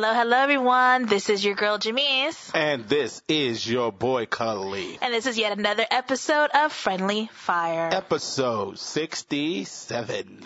[0.00, 1.04] Hello, hello everyone.
[1.04, 2.52] This is your girl Jamese.
[2.54, 4.96] And this is your boy Caliph.
[5.02, 7.90] And this is yet another episode of Friendly Fire.
[7.92, 10.42] Episode 67.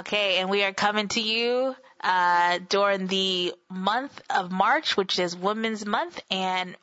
[0.00, 5.34] Okay, and we are coming to you uh, during the month of March, which is
[5.34, 6.76] Women's Month, and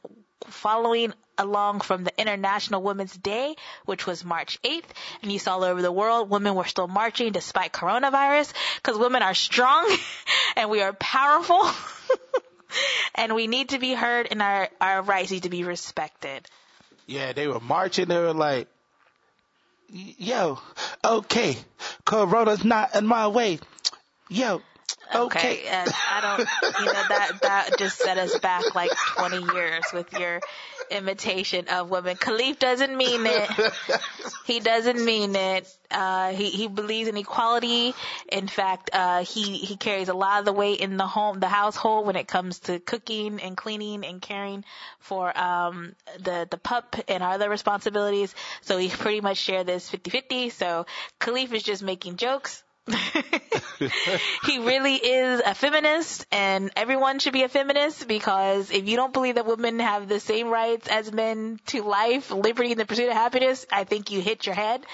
[0.48, 4.84] following along from the International Women's Day, which was March 8th.
[5.24, 9.24] And you saw all over the world, women were still marching despite coronavirus, because women
[9.24, 9.98] are strong
[10.56, 11.62] and we are powerful.
[13.16, 16.46] and we need to be heard and our, our rights need to be respected.
[17.08, 18.08] Yeah, they were marching.
[18.08, 18.68] They were like,
[19.90, 20.60] yo,
[21.04, 21.58] okay,
[22.06, 23.60] Corona's not in my way.
[24.30, 24.62] Yo,
[25.14, 25.40] okay.
[25.40, 26.40] Okay, and I don't,
[26.80, 30.42] you know, that, that just set us back like 20 years with your
[30.92, 32.18] imitation of women.
[32.18, 33.50] Caliph doesn't mean it.
[34.46, 35.72] He doesn't mean it.
[35.92, 37.94] Uh, he, he believes in equality.
[38.32, 41.48] In fact, uh, he, he carries a lot of the weight in the home, the
[41.48, 44.66] household when it comes to cooking and cleaning and caring
[45.00, 48.34] for, um, the, the pup and our other responsibilities.
[48.62, 50.52] So we pretty much share this 50-50.
[50.52, 50.86] So
[51.20, 52.64] Caliph is just making jokes.
[54.46, 59.14] he really is a feminist and everyone should be a feminist because if you don't
[59.14, 63.08] believe that women have the same rights as men to life, liberty, and the pursuit
[63.08, 64.86] of happiness, I think you hit your head.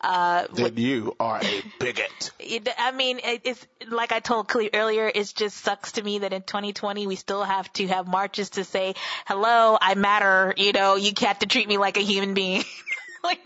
[0.00, 2.32] Uh, then you are a bigot.
[2.38, 5.10] it, I mean, it, it's like I told Cleo earlier.
[5.12, 8.64] It just sucks to me that in 2020 we still have to have marches to
[8.64, 8.94] say,
[9.26, 12.64] "Hello, I matter." You know, you have to treat me like a human being.
[13.24, 13.44] like,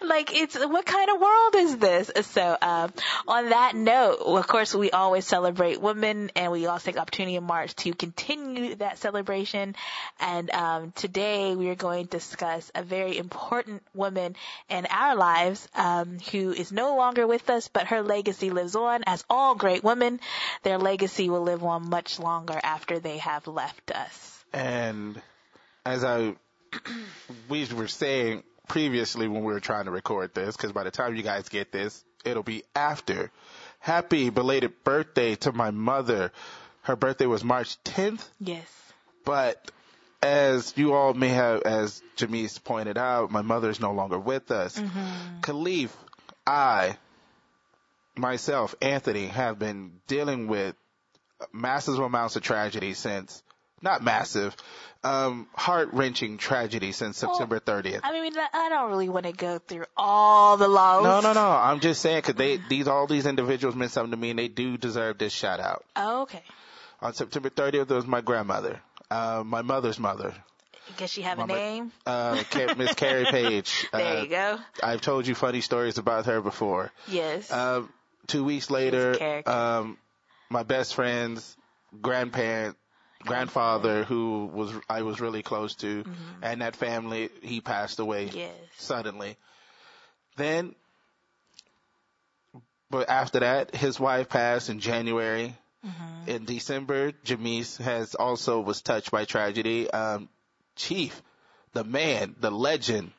[0.00, 2.10] like it's what kind of world is this?
[2.26, 2.92] So, um,
[3.28, 7.44] on that note, of course, we always celebrate women, and we also take opportunity in
[7.44, 9.74] March to continue that celebration.
[10.20, 14.36] And um, today, we are going to discuss a very important woman
[14.68, 19.02] in our lives um, who is no longer with us, but her legacy lives on.
[19.06, 20.20] As all great women,
[20.62, 24.44] their legacy will live on much longer after they have left us.
[24.52, 25.20] And
[25.84, 26.34] as I,
[27.48, 31.14] we were saying previously when we were trying to record this, because by the time
[31.16, 33.30] you guys get this, it'll be after.
[33.80, 36.32] Happy belated birthday to my mother.
[36.82, 38.66] Her birthday was March 10th, Yes.
[39.24, 39.70] but
[40.22, 44.50] as you all may have, as Jamese pointed out, my mother is no longer with
[44.52, 44.78] us.
[44.78, 45.40] Mm-hmm.
[45.42, 45.96] Caliph,
[46.46, 46.96] I,
[48.16, 50.76] myself, Anthony, have been dealing with
[51.52, 53.42] massive amounts of tragedy since,
[53.82, 54.56] not massive,
[55.04, 58.00] um, heart wrenching tragedy since September 30th.
[58.04, 61.02] I mean, I don't really want to go through all the laws.
[61.04, 61.50] No, no, no.
[61.50, 64.48] I'm just saying because they, these, all these individuals meant something to me and they
[64.48, 65.84] do deserve this shout out.
[65.96, 66.42] Oh, okay.
[67.00, 70.32] On September 30th, there was my grandmother, uh, my mother's mother,
[70.96, 71.90] Guess she have a name.
[72.06, 72.42] uh,
[72.76, 73.86] Miss Carrie Page.
[73.92, 74.58] There Uh, you go.
[74.82, 76.92] I've told you funny stories about her before.
[77.08, 77.50] Yes.
[77.52, 77.88] Um,
[78.26, 79.96] two weeks later, um,
[80.50, 81.56] my best friend's
[82.00, 82.76] grandparent,
[83.24, 86.04] grandfather, who was I was really close to,
[86.42, 88.38] and that family, he passed away Mm-hmm.
[88.38, 88.52] yes.
[88.78, 89.36] suddenly.
[90.36, 90.74] Then,
[92.90, 95.56] but after that, his wife passed in January.
[95.84, 96.28] Mm-hmm.
[96.30, 99.90] In December, Jamese has also was touched by tragedy.
[99.90, 100.28] Um,
[100.76, 101.20] Chief,
[101.72, 103.12] the man, the legend,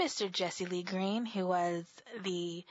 [0.00, 0.32] Mr.
[0.32, 1.84] Jesse Lee Green, who was
[2.24, 2.64] the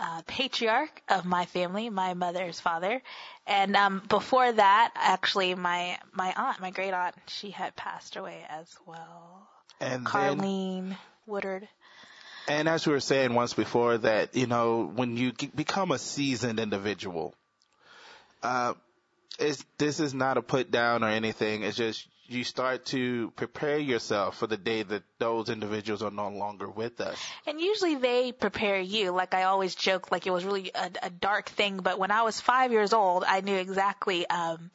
[0.00, 3.02] uh, patriarch of my family, my mother's father,
[3.46, 8.44] and um, before that, actually, my my aunt, my great aunt, she had passed away
[8.48, 9.48] as well.
[9.80, 11.68] and then Carlene Woodard.
[12.46, 16.60] And as we were saying once before, that you know when you become a seasoned
[16.60, 17.34] individual,
[18.42, 18.74] uh,
[19.38, 21.62] it's, this is not a put down or anything.
[21.62, 26.28] It's just you start to prepare yourself for the day that those individuals are no
[26.28, 27.18] longer with us.
[27.46, 29.12] And usually they prepare you.
[29.12, 31.78] Like I always joke, like it was really a, a dark thing.
[31.78, 34.70] But when I was five years old, I knew exactly um,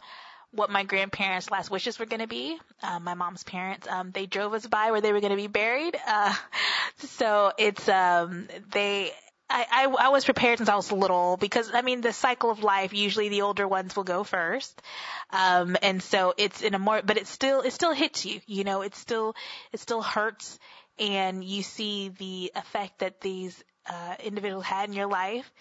[0.51, 2.57] what my grandparents' last wishes were going to be.
[2.81, 5.47] Um, my mom's parents, um, they drove us by where they were going to be
[5.47, 5.95] buried.
[6.07, 6.33] Uh,
[6.97, 9.11] so it's um, they.
[9.53, 12.63] I, I, I was prepared since I was little because I mean the cycle of
[12.63, 14.81] life usually the older ones will go first,
[15.29, 18.63] um, and so it's in a more but it still it still hits you you
[18.63, 19.35] know it still
[19.71, 20.59] it still hurts.
[20.99, 25.51] And you see the effect that these uh, individuals had in your life,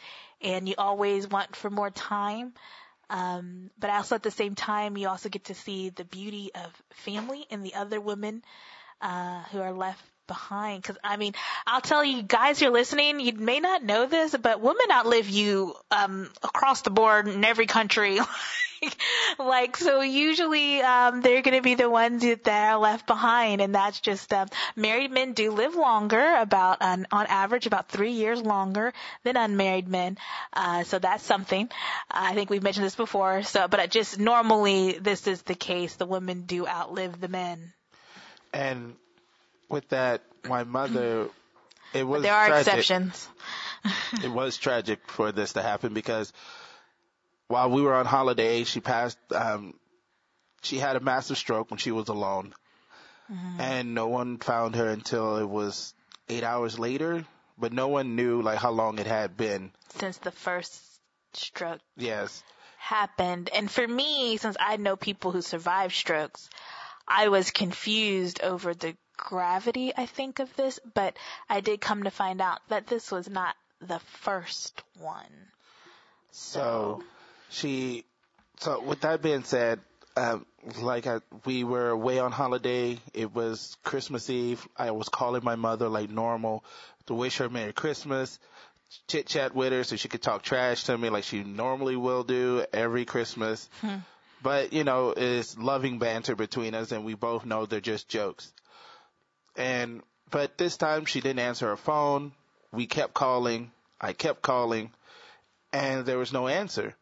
[0.43, 2.53] and you always want for more time.
[3.09, 6.83] Um, but also at the same time, you also get to see the beauty of
[6.91, 8.43] family and the other women
[9.01, 10.81] uh, who are left behind.
[10.81, 11.35] Because I mean,
[11.67, 15.29] I'll tell you guys who are listening, you may not know this, but women outlive
[15.29, 18.19] you um, across the board in every country.
[19.39, 23.61] like, so usually, um, they're going to be the ones that are left behind.
[23.61, 28.13] And that's just, um, married men do live longer, about, on, on average, about three
[28.13, 30.17] years longer than unmarried men.
[30.55, 31.69] Uh, so that's something.
[32.11, 33.43] I think we've mentioned this before.
[33.43, 35.97] So, but just normally this is the case.
[35.97, 37.75] The women do outlive the men.
[38.55, 38.97] And
[39.73, 41.29] with that, my mother,
[41.93, 42.75] it was But there are tragic.
[42.79, 43.29] exceptions.
[44.23, 46.33] it was tragic for this to happen because
[47.49, 49.19] while we were on holiday, she passed.
[49.35, 49.75] Um,
[50.63, 52.55] she had a massive stroke when she was alone,
[53.59, 55.93] and no one found her until it was
[56.29, 57.25] eight hours later.
[57.59, 59.73] But no one knew like how long it had been.
[59.99, 60.81] Since the first
[61.35, 62.43] stroke Yes,
[62.79, 63.51] happened.
[63.55, 66.49] And for me, since I know people who survived strokes,
[67.07, 71.17] I was confused over the gravity, I think, of this, but
[71.49, 75.51] I did come to find out that this was not the first one.
[76.31, 77.03] So
[77.51, 78.05] she,
[78.59, 79.81] so with that being said,
[80.17, 80.47] um,
[80.81, 82.99] like I, we were away on holiday.
[83.15, 84.67] It was Christmas Eve.
[84.77, 86.65] I was calling my mother like normal
[87.07, 88.39] to wish her Merry Christmas,
[89.09, 92.25] chit chat with her so she could talk trash to me like she normally will
[92.25, 93.69] do every Christmas.
[94.43, 98.53] But you know, it's loving banter between us and we both know they're just jokes.
[99.57, 102.33] And, but this time she didn't answer her phone.
[102.73, 103.71] We kept calling.
[104.01, 104.93] I kept calling
[105.73, 106.95] and there was no answer.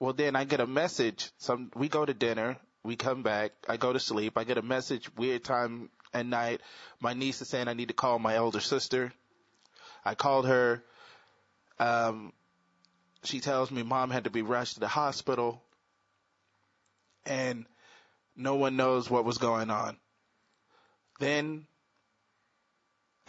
[0.00, 1.30] Well, then I get a message.
[1.38, 4.62] Some we go to dinner, we come back, I go to sleep, I get a
[4.62, 6.60] message weird time at night.
[7.00, 9.12] My niece is saying I need to call my older sister.
[10.04, 10.82] I called her.
[11.78, 12.32] Um,
[13.24, 15.62] she tells me mom had to be rushed to the hospital,
[17.26, 17.66] and
[18.36, 19.96] no one knows what was going on.
[21.18, 21.66] Then,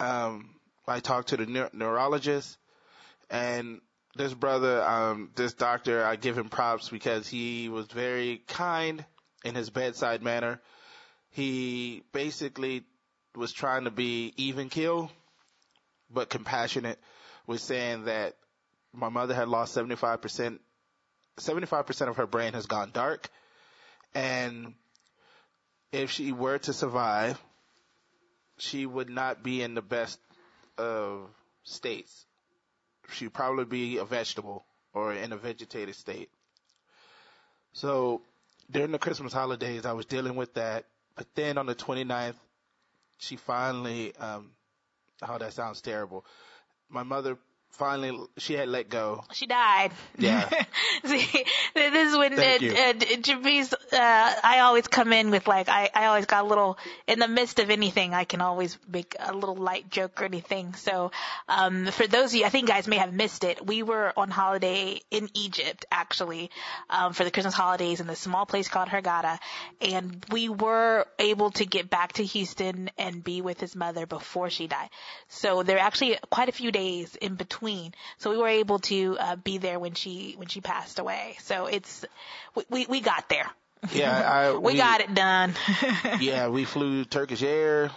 [0.00, 0.50] um,
[0.88, 2.56] I talked to the neur- neurologist,
[3.30, 3.80] and
[4.16, 9.04] this brother, um, this doctor, I give him props because he was very kind
[9.44, 10.60] in his bedside manner.
[11.30, 12.82] He basically
[13.36, 15.10] was trying to be even kill,
[16.12, 16.98] but compassionate,
[17.46, 18.34] was saying that
[18.92, 20.58] my mother had lost 75%,
[21.38, 23.28] 75% of her brain has gone dark.
[24.14, 24.74] And
[25.92, 27.40] if she were to survive,
[28.60, 30.18] she would not be in the best
[30.78, 31.28] of
[31.64, 32.26] states
[33.12, 36.30] she'd probably be a vegetable or in a vegetated state.
[37.72, 38.22] So
[38.70, 40.84] during the Christmas holidays, I was dealing with that.
[41.16, 42.34] But then on the 29th,
[43.18, 44.50] she finally, um,
[45.26, 46.24] oh, that sounds terrible.
[46.88, 47.38] My mother
[47.72, 49.24] finally, she had let go.
[49.32, 49.92] She died.
[50.18, 50.48] Yeah.
[51.04, 51.44] See,
[51.74, 52.92] this is when Thank uh, uh,
[53.92, 57.28] uh, I always come in with like, I, I always got a little, in the
[57.28, 60.74] midst of anything, I can always make a little light joke or anything.
[60.74, 61.10] So,
[61.48, 63.64] um, for those of you, I think you guys may have missed it.
[63.64, 66.50] We were on holiday in Egypt, actually,
[66.90, 69.38] um, for the Christmas holidays in a small place called Hurghada.
[69.80, 74.50] And we were able to get back to Houston and be with his mother before
[74.50, 74.90] she died.
[75.28, 77.59] So there are actually quite a few days in between.
[78.18, 81.36] So we were able to uh, be there when she when she passed away.
[81.40, 82.04] So it's
[82.54, 83.48] we we, we got there.
[83.92, 84.12] Yeah,
[84.54, 85.54] I, We, got it done.
[86.20, 87.90] Yeah, we flew Turkish Air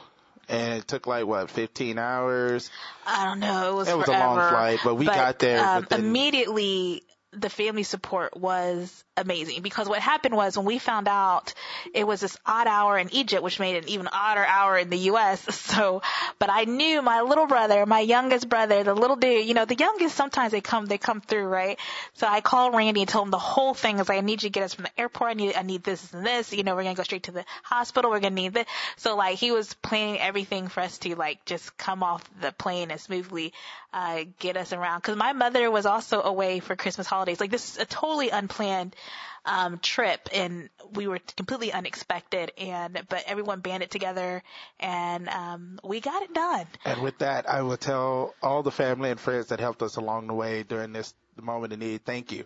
[0.48, 2.70] and it took like what, 15 hours.
[3.05, 3.70] I don't know.
[3.72, 7.03] It was It was a long flight, but we got there Um, within- immediately.
[7.36, 11.53] The family support was amazing because what happened was when we found out
[11.93, 14.89] it was this odd hour in Egypt, which made it an even odder hour in
[14.89, 15.46] the U.S.
[15.74, 16.03] So,
[16.39, 19.75] but I knew my little brother, my youngest brother, the little dude, you know, the
[19.75, 21.79] youngest sometimes they come, they come through, right?
[22.13, 24.50] So I called Randy and told him the whole thing is like, I need you
[24.50, 25.32] to get us from the airport.
[25.32, 26.53] I need, I need this and this.
[26.53, 28.12] You know, we're going to go straight to the hospital.
[28.12, 28.67] We're going to need this.
[28.98, 32.91] So like he was planning everything for us to like just come off the plane
[32.91, 33.53] and smoothly,
[33.93, 35.01] uh, get us around.
[35.01, 37.39] Cause my mother was also away for Christmas holidays.
[37.39, 38.96] Like this is a totally unplanned,
[39.45, 44.41] um, trip and we were completely unexpected and, but everyone banded together
[44.79, 46.65] and, um, we got it done.
[46.86, 50.27] And with that, I will tell all the family and friends that helped us along
[50.27, 52.45] the way during this moment of need, thank you.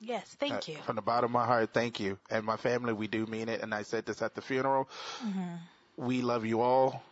[0.00, 0.24] Yes.
[0.38, 0.76] Thank Uh, you.
[0.84, 2.18] From the bottom of my heart, thank you.
[2.30, 3.62] And my family, we do mean it.
[3.62, 4.88] And I said this at the funeral.
[5.24, 5.54] Mm-hmm.
[5.96, 7.02] We love you all.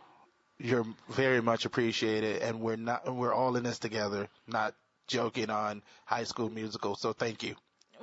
[0.57, 2.41] You're very much appreciated.
[2.41, 4.73] And we're not, we're all in this together, not
[5.07, 6.95] joking on high school musical.
[6.95, 7.55] So thank you.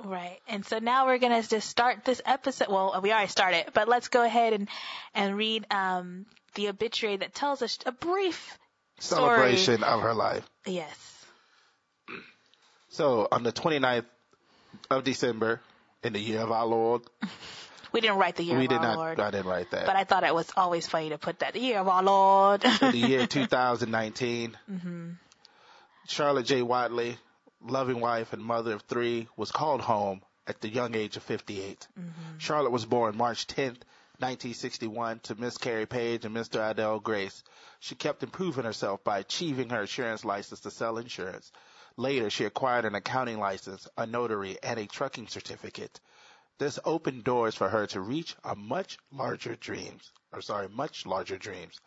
[0.03, 0.39] Right.
[0.47, 2.67] And so now we're going to just start this episode.
[2.69, 4.67] Well, we already started, but let's go ahead and,
[5.13, 6.25] and read, um,
[6.55, 8.57] the obituary that tells us a brief
[8.99, 9.21] story.
[9.21, 10.47] Celebration of her life.
[10.65, 11.25] Yes.
[12.89, 14.05] So on the 29th
[14.89, 15.59] of December
[16.03, 17.01] in the year of our Lord,
[17.91, 19.85] We didn't write the year we of did our not, Lord, I didn't write that.
[19.85, 22.65] but I thought it was always funny to put that the year of our Lord.
[22.65, 24.57] in the year 2019.
[24.69, 25.09] Mm-hmm.
[26.05, 26.61] Charlotte J.
[26.61, 27.17] Watley,
[27.67, 31.87] loving wife and mother of three, was called home at the young age of 58.
[31.99, 32.37] Mm-hmm.
[32.37, 33.81] Charlotte was born March 10th,
[34.19, 36.69] 1961 to Miss Carrie Page and Mr.
[36.69, 37.43] Adele Grace.
[37.79, 41.51] She kept improving herself by achieving her insurance license to sell insurance.
[41.97, 45.99] Later, she acquired an accounting license, a notary, and a trucking certificate.
[46.57, 50.11] This opened doors for her to reach a much larger dreams.
[50.31, 51.79] Or sorry, much larger dreams.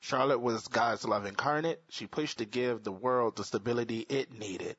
[0.00, 1.82] Charlotte was God's love incarnate.
[1.88, 4.76] She pushed to give the world the stability it needed.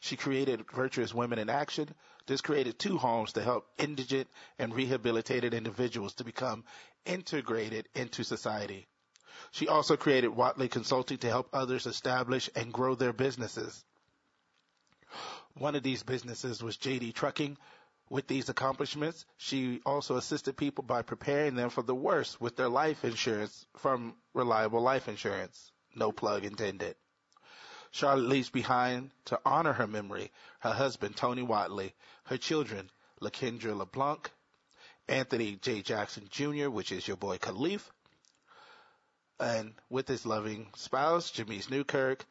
[0.00, 1.94] She created Virtuous Women in Action.
[2.26, 6.64] This created two homes to help indigent and rehabilitated individuals to become
[7.04, 8.86] integrated into society.
[9.50, 13.84] She also created Watley Consulting to help others establish and grow their businesses.
[15.54, 17.56] One of these businesses was JD Trucking,
[18.10, 22.68] with these accomplishments, she also assisted people by preparing them for the worst with their
[22.68, 25.72] life insurance from reliable life insurance.
[25.94, 26.96] No plug intended.
[27.94, 32.90] Charlotte leaves behind to honor her memory her husband, Tony Watley, her children,
[33.22, 34.32] LaKendra LeBlanc,
[35.06, 35.80] Anthony J.
[35.80, 37.88] Jackson Jr., which is your boy Caliph,
[39.38, 42.26] and with his loving spouse, Jamese Newkirk,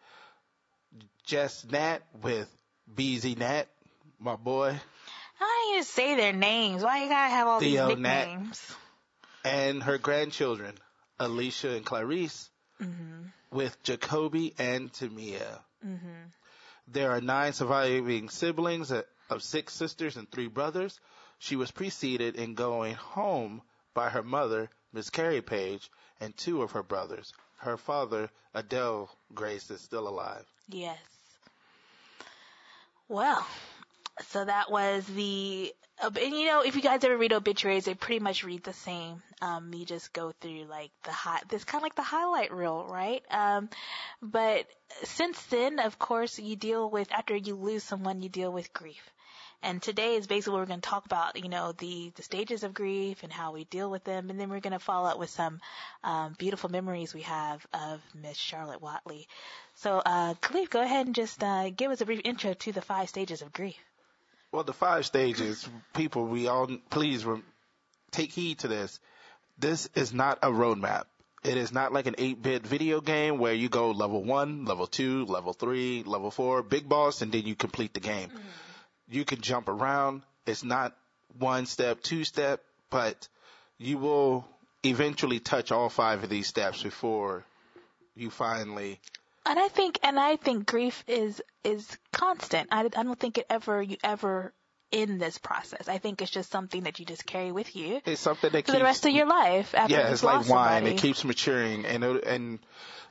[1.26, 2.54] Jess Nat with
[2.94, 3.70] BZ Nat,
[4.20, 4.78] my boy,
[5.40, 6.84] I don't even say their names.
[6.84, 8.76] Why you gotta have all Theo, these nicknames?
[9.46, 10.76] Nat, and her grandchildren,
[11.20, 12.50] Alicia and Clarice,
[12.84, 13.58] mm-hmm.
[13.58, 15.60] with Jacoby and Tamia.
[15.86, 16.30] Mm-hmm.
[16.88, 18.92] There are nine surviving siblings
[19.30, 21.00] of six sisters and three brothers.
[21.40, 23.62] She was preceded in going home
[23.94, 27.34] by her mother, Miss Carrie Page, and two of her brothers.
[27.58, 30.46] Her father, Adele Grace, is still alive.
[30.70, 30.98] Yes.
[33.08, 33.46] Well,
[34.22, 38.20] so that was the, and you know, if you guys ever read obituaries, they pretty
[38.20, 39.22] much read the same.
[39.42, 42.86] Um, you just go through like the hot, this kind of like the highlight reel,
[42.88, 43.24] right?
[43.32, 43.70] Um,
[44.22, 44.66] but
[45.04, 49.10] since then, of course, you deal with, after you lose someone, you deal with grief.
[49.64, 52.64] And today is basically what we're going to talk about, you know, the, the stages
[52.64, 54.30] of grief and how we deal with them.
[54.30, 55.62] And then we're going to follow up with some,
[56.04, 59.28] um, beautiful memories we have of Miss Charlotte Watley.
[59.76, 62.82] So, uh, Caliph, go ahead and just, uh, give us a brief intro to the
[62.82, 63.78] five stages of grief.
[64.54, 67.26] Well, the five stages, people, we all please
[68.12, 69.00] take heed to this.
[69.58, 71.06] This is not a roadmap.
[71.44, 75.26] It is not like an 8-bit video game where you go level 1, level 2,
[75.26, 78.30] level 3, level 4, big boss, and then you complete the game.
[78.30, 78.40] Mm-hmm.
[79.10, 80.22] You can jump around.
[80.46, 80.96] It's not
[81.40, 83.28] one step, two step, but
[83.80, 84.48] you will
[84.86, 87.44] eventually touch all five of these steps before
[88.16, 89.00] you finally
[89.46, 92.70] and I think, and I think grief is, is constant.
[92.72, 94.54] I, I don't think it ever, you ever
[94.94, 95.90] in this process.
[95.90, 98.00] I think it's just something that you just carry with you.
[98.06, 99.74] It's something that for keeps, the rest of your life.
[99.76, 100.76] After yeah, it's like wine.
[100.76, 100.96] Somebody.
[100.96, 102.60] It keeps maturing, and and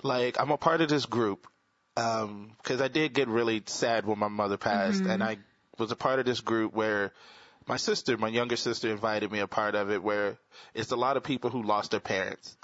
[0.03, 1.47] like I'm a part of this group
[1.95, 5.11] because um, I did get really sad when my mother passed, mm-hmm.
[5.11, 5.39] and I
[5.77, 7.13] was a part of this group where
[7.67, 10.39] my sister, my younger sister, invited me a part of it, where
[10.75, 12.57] it's a lot of people who lost their parents.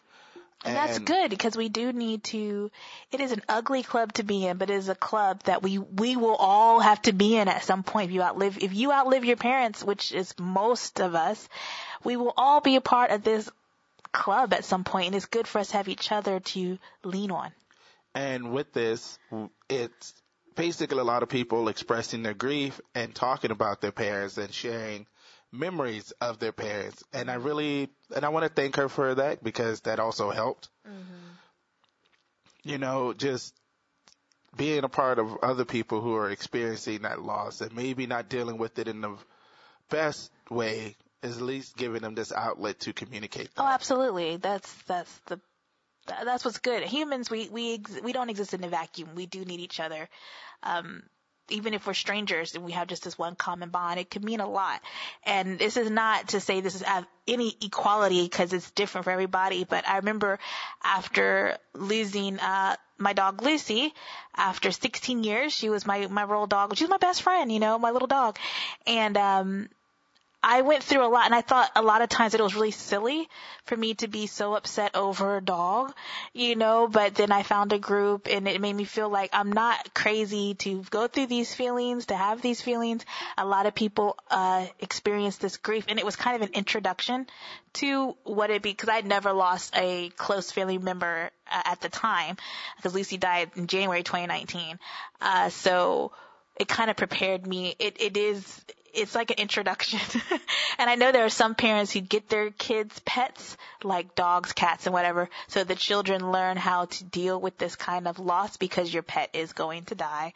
[0.64, 2.70] And, that's good because we do need to,
[3.12, 5.78] it is an ugly club to be in, but it is a club that we,
[5.78, 8.10] we will all have to be in at some point.
[8.10, 11.48] If you outlive, if you outlive your parents, which is most of us,
[12.02, 13.48] we will all be a part of this
[14.12, 17.30] club at some point and it's good for us to have each other to lean
[17.30, 17.52] on.
[18.14, 19.18] And with this,
[19.68, 20.14] it's
[20.56, 25.06] basically a lot of people expressing their grief and talking about their parents and sharing
[25.52, 27.02] memories of their parents.
[27.12, 30.68] And I really, and I want to thank her for that because that also helped.
[30.86, 32.70] Mm-hmm.
[32.70, 33.54] You know, just
[34.56, 38.58] being a part of other people who are experiencing that loss and maybe not dealing
[38.58, 39.16] with it in the
[39.90, 43.54] best way is at least giving them this outlet to communicate.
[43.54, 43.62] That.
[43.62, 44.36] Oh, absolutely.
[44.36, 45.40] That's, that's the,
[46.06, 46.82] that's what's good.
[46.84, 49.10] Humans, we, we, we don't exist in a vacuum.
[49.14, 50.08] We do need each other.
[50.62, 51.02] Um,
[51.50, 54.40] even if we're strangers and we have just this one common bond, it could mean
[54.40, 54.80] a lot.
[55.24, 56.84] And this is not to say this is
[57.26, 60.38] any equality because it's different for everybody, but I remember
[60.82, 63.94] after losing, uh, my dog Lucy,
[64.36, 66.76] after 16 years, she was my, my royal dog.
[66.76, 68.38] She was my best friend, you know, my little dog.
[68.86, 69.68] And, um,
[70.42, 72.54] I went through a lot and I thought a lot of times that it was
[72.54, 73.28] really silly
[73.64, 75.92] for me to be so upset over a dog,
[76.32, 79.50] you know, but then I found a group and it made me feel like I'm
[79.50, 83.04] not crazy to go through these feelings, to have these feelings.
[83.36, 87.26] A lot of people, uh, experience this grief and it was kind of an introduction
[87.74, 91.88] to what it be, cause I'd never lost a close family member uh, at the
[91.88, 92.36] time
[92.76, 94.78] because Lucy died in January 2019.
[95.20, 96.12] Uh, so
[96.58, 97.74] it kind of prepared me.
[97.78, 98.64] It, it is,
[99.00, 100.00] it's like an introduction.
[100.78, 104.86] and I know there are some parents who get their kids pets, like dogs, cats,
[104.86, 108.92] and whatever, so the children learn how to deal with this kind of loss because
[108.92, 110.32] your pet is going to die.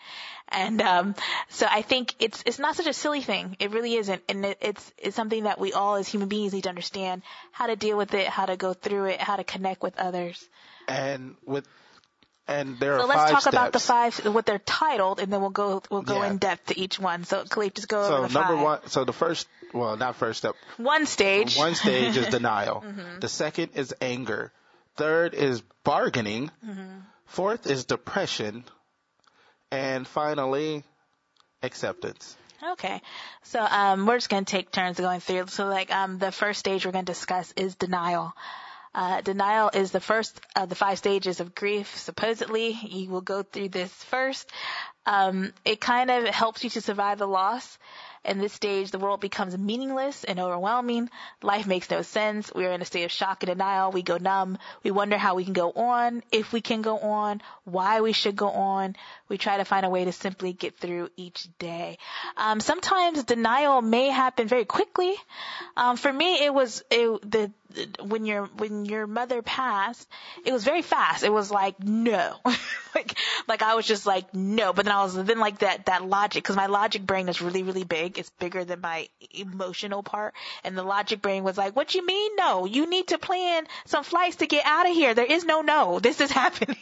[0.48, 1.14] And um,
[1.48, 3.56] so I think it's it's not such a silly thing.
[3.58, 6.64] It really isn't, and it, it's it's something that we all as human beings need
[6.64, 9.82] to understand how to deal with it, how to go through it, how to connect
[9.82, 10.46] with others.
[10.88, 11.66] And with
[12.60, 13.54] and there so are let's talk steps.
[13.54, 16.30] about the five, what they're titled, and then we'll go we'll go Yeah.
[16.30, 17.24] in depth to each one.
[17.24, 18.64] So Caliph, just go So over the number five.
[18.64, 20.54] one, so the first, well, not first step.
[20.76, 21.56] One stage.
[21.56, 22.82] One stage is denial.
[22.86, 23.20] Mm-hmm.
[23.20, 24.52] The second is anger.
[24.96, 26.50] Third is bargaining.
[26.66, 26.98] Mm-hmm.
[27.26, 28.64] Fourth is depression.
[29.70, 30.84] And finally,
[31.62, 32.36] acceptance.
[32.72, 33.00] Okay.
[33.44, 35.46] So um, we're just going to take turns going through.
[35.48, 38.32] So like um, the first stage we're going to discuss is denial.
[38.94, 41.96] Uh, denial is the first of the five stages of grief.
[41.96, 44.50] Supposedly, you will go through this first.
[45.06, 47.78] Um, it kind of helps you to survive the loss.
[48.24, 51.10] In this stage, the world becomes meaningless and overwhelming.
[51.42, 52.52] Life makes no sense.
[52.54, 53.90] We are in a state of shock and denial.
[53.90, 54.58] We go numb.
[54.84, 58.36] We wonder how we can go on, if we can go on, why we should
[58.36, 58.94] go on.
[59.32, 61.96] We try to find a way to simply get through each day.
[62.36, 65.14] Um, sometimes denial may happen very quickly.
[65.74, 67.50] Um, for me, it was it, the
[68.04, 70.06] when your when your mother passed,
[70.44, 71.24] it was very fast.
[71.24, 72.36] It was like no,
[72.94, 73.16] like
[73.48, 74.74] like I was just like no.
[74.74, 77.62] But then I was then like that that logic because my logic brain is really
[77.62, 78.18] really big.
[78.18, 82.36] It's bigger than my emotional part, and the logic brain was like, what you mean
[82.36, 82.66] no?
[82.66, 85.14] You need to plan some flights to get out of here.
[85.14, 86.00] There is no no.
[86.00, 86.76] This is happening.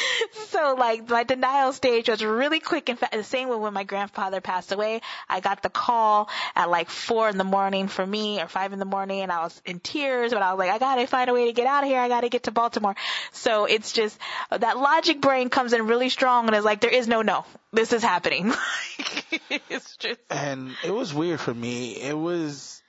[0.48, 2.88] so like my denial stage was really quick.
[2.88, 6.70] In fact, the same way when my grandfather passed away, I got the call at
[6.70, 9.60] like four in the morning for me or five in the morning and I was
[9.64, 11.88] in tears, but I was like, I gotta find a way to get out of
[11.88, 12.00] here.
[12.00, 12.96] I gotta get to Baltimore.
[13.32, 14.18] So it's just
[14.50, 17.44] that logic brain comes in really strong and is like, there is no no.
[17.72, 18.52] This is happening.
[19.68, 22.00] it's just, And it was weird for me.
[22.00, 22.82] It was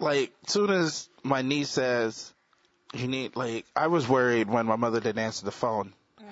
[0.00, 2.33] like, soon as my niece says,
[2.94, 5.92] you need, like, I was worried when my mother didn't answer the phone.
[6.20, 6.30] Mm-hmm.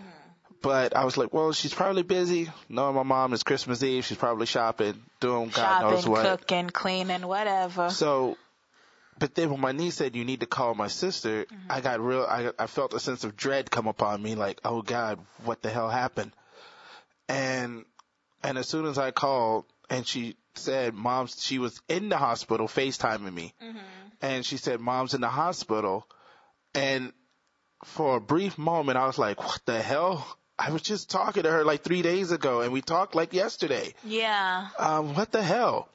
[0.62, 2.50] But I was like, well, she's probably busy.
[2.68, 6.24] Knowing my mom is Christmas Eve, she's probably shopping, doing God knows shopping, what.
[6.24, 7.90] cooking, cleaning, whatever.
[7.90, 8.36] So,
[9.18, 11.70] but then when my niece said you need to call my sister, mm-hmm.
[11.70, 12.22] I got real.
[12.22, 15.70] I I felt a sense of dread come upon me, like, oh God, what the
[15.70, 16.32] hell happened?
[17.28, 17.84] And
[18.42, 22.66] and as soon as I called, and she said, mom's, she was in the hospital,
[22.68, 23.78] FaceTiming me, mm-hmm.
[24.20, 26.06] and she said, mom's in the hospital,
[26.74, 27.12] and
[27.84, 30.26] for a brief moment, I was like, what the hell?
[30.58, 33.94] I was just talking to her like three days ago, and we talked like yesterday.
[34.04, 34.68] Yeah.
[34.78, 35.88] Um, what the hell?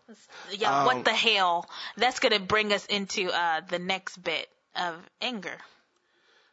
[0.52, 1.70] Yeah, Um, what the hell?
[1.96, 5.58] That's gonna bring us into uh the next bit of anger.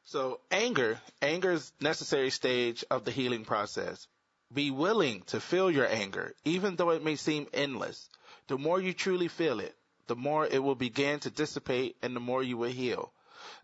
[0.05, 4.07] So anger, anger is necessary stage of the healing process.
[4.53, 8.09] Be willing to feel your anger, even though it may seem endless.
[8.47, 9.75] The more you truly feel it,
[10.07, 13.13] the more it will begin to dissipate and the more you will heal.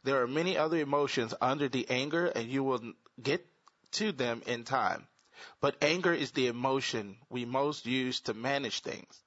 [0.03, 3.47] There are many other emotions under the anger and you will get
[3.93, 5.07] to them in time.
[5.61, 9.23] But anger is the emotion we most use to manage things.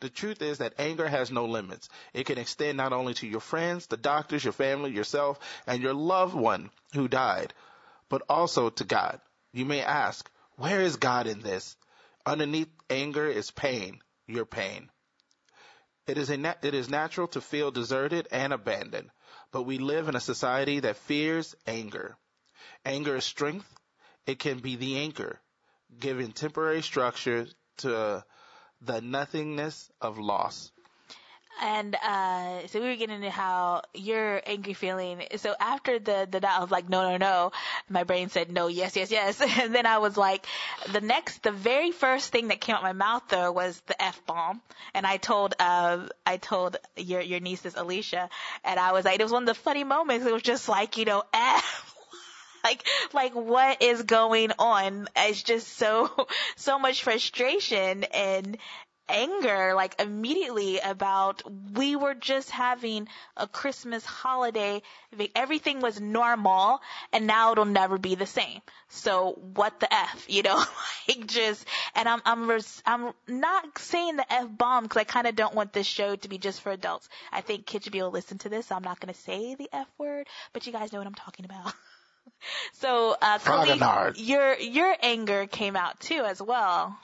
[0.00, 1.90] The truth is that anger has no limits.
[2.14, 5.92] It can extend not only to your friends, the doctors, your family, yourself, and your
[5.92, 7.52] loved one who died,
[8.08, 9.20] but also to God.
[9.52, 11.76] You may ask, where is God in this?
[12.24, 14.90] Underneath anger is pain, your pain.
[16.06, 19.10] It is, a nat- it is natural to feel deserted and abandoned,
[19.52, 22.16] but we live in a society that fears anger.
[22.84, 23.66] Anger is strength.
[24.26, 25.40] It can be the anchor,
[25.98, 27.46] giving temporary structure
[27.78, 28.24] to
[28.80, 30.70] the nothingness of loss.
[31.60, 35.22] And uh so we were getting into how your angry feeling.
[35.36, 37.52] So after the the I was like no no no,
[37.88, 40.46] my brain said no yes yes yes, and then I was like
[40.92, 44.20] the next the very first thing that came out my mouth though was the f
[44.26, 44.62] bomb,
[44.94, 48.30] and I told uh I told your your nieces Alicia,
[48.64, 50.26] and I was like it was one of the funny moments.
[50.26, 51.94] It was just like you know f.
[52.62, 55.08] Like, like what is going on?
[55.16, 56.10] It's just so,
[56.56, 58.58] so much frustration and,
[59.10, 61.42] anger like immediately about
[61.74, 64.82] we were just having a Christmas holiday.
[65.34, 66.80] Everything was normal
[67.12, 68.60] and now it'll never be the same.
[68.88, 70.62] So what the F, you know,
[71.08, 75.26] like just, and I'm, I'm, res- I'm not saying the F bomb because I kind
[75.26, 77.08] of don't want this show to be just for adults.
[77.32, 78.66] I think kids should be able to listen to this.
[78.66, 81.14] So I'm not going to say the F word, but you guys know what I'm
[81.14, 81.72] talking about.
[82.72, 86.98] So, uh, Caliph, your, your anger came out too as well.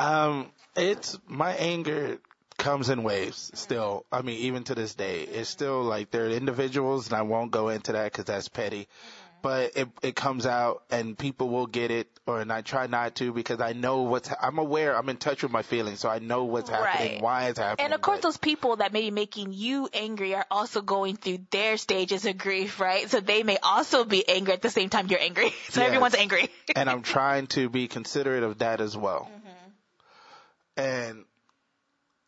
[0.00, 2.18] Um, it's my anger
[2.56, 4.04] comes in waves still.
[4.12, 7.50] I mean, even to this day, it's still like there are individuals, and I won't
[7.50, 8.88] go into that because that's petty.
[9.42, 13.14] But it it comes out, and people will get it, or and I try not
[13.16, 16.18] to because I know what's I'm aware I'm in touch with my feelings so I
[16.18, 17.22] know what's happening Right.
[17.22, 20.34] why it's happening And of course, but- those people that may be making you angry
[20.34, 23.08] are also going through their stages of grief, right?
[23.10, 25.54] So they may also be angry at the same time you're angry.
[25.70, 25.86] So Yes.
[25.88, 26.50] everyone's angry.
[26.76, 29.30] and I'm trying to be considerate of that as well.
[30.80, 31.24] And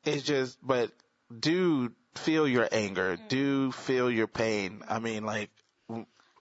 [0.05, 0.91] it's just, but
[1.37, 3.29] do feel your anger, mm-hmm.
[3.29, 4.83] do feel your pain.
[4.89, 5.51] I mean, like,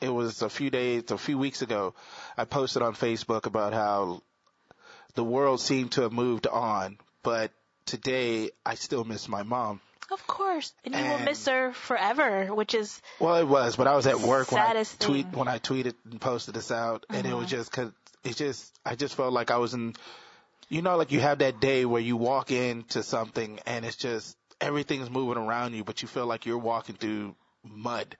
[0.01, 1.93] it was a few days, a few weeks ago,
[2.37, 4.21] I posted on Facebook about how
[5.13, 7.51] the world seemed to have moved on, but
[7.85, 9.79] today I still miss my mom.
[10.11, 10.73] Of course.
[10.83, 14.19] And you will miss her forever, which is, Well, it was, but I was at
[14.19, 15.39] work when I tweet thing.
[15.39, 17.45] when I tweeted and posted this out, and it was uh-huh.
[17.45, 17.91] just cause
[18.25, 19.95] it just I just felt like I was in,
[20.71, 24.35] you know, like you have that day where you walk into something and it's just
[24.59, 28.15] everything's moving around you, but you feel like you're walking through mud.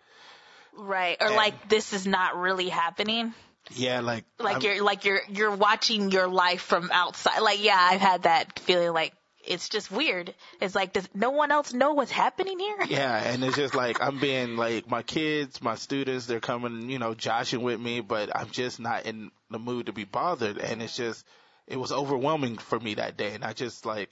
[0.78, 1.18] right.
[1.22, 3.34] Or And- like, this is not really happening.
[3.72, 7.40] Yeah, like Like I'm- you're, like you're, you're watching your life from outside.
[7.40, 10.34] Like, yeah, I've had that feeling like, it's just weird.
[10.60, 12.78] It's like, does no one else know what's happening here?
[12.90, 17.00] Yeah, and it's just like I'm being like my kids, my students, they're coming, you
[17.00, 20.82] know, joshing with me, but I'm just not in the mood to be bothered, and
[20.82, 21.26] it's just
[21.72, 24.10] it was overwhelming for me that day, and I just like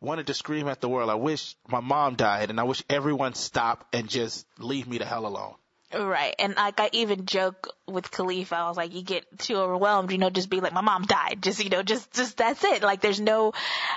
[0.00, 1.10] wanted to scream at the world.
[1.10, 5.04] I wish my mom died, and I wish everyone stopped and just leave me the
[5.04, 5.54] hell alone.
[5.92, 6.34] Right.
[6.38, 10.18] And like I even joke with Khalifa, I was like, you get too overwhelmed, you
[10.18, 11.38] know, just be like, my mom died.
[11.42, 12.82] Just, you know, just, just that's it.
[12.82, 13.52] Like there's no,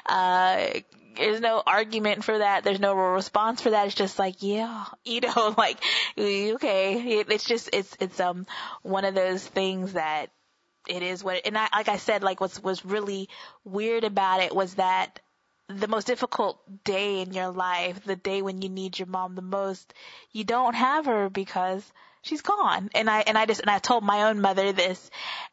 [0.08, 0.70] uh,
[1.16, 2.63] there's no argument for that.
[2.63, 3.86] There's no response for that.
[3.86, 5.78] It's just like, yeah, you know, like,
[6.18, 7.24] okay.
[7.30, 8.48] It's just, it's, it's, um,
[8.82, 10.32] one of those things that
[10.88, 13.30] it is what, and I, like I said, like what's, was really
[13.63, 15.19] weird about it was that
[15.69, 19.41] the most difficult day in your life, the day when you need your mom the
[19.41, 19.93] most,
[20.32, 21.91] you don't have her because
[22.22, 22.89] she's gone.
[22.96, 25.12] And I and I just and I told my own mother this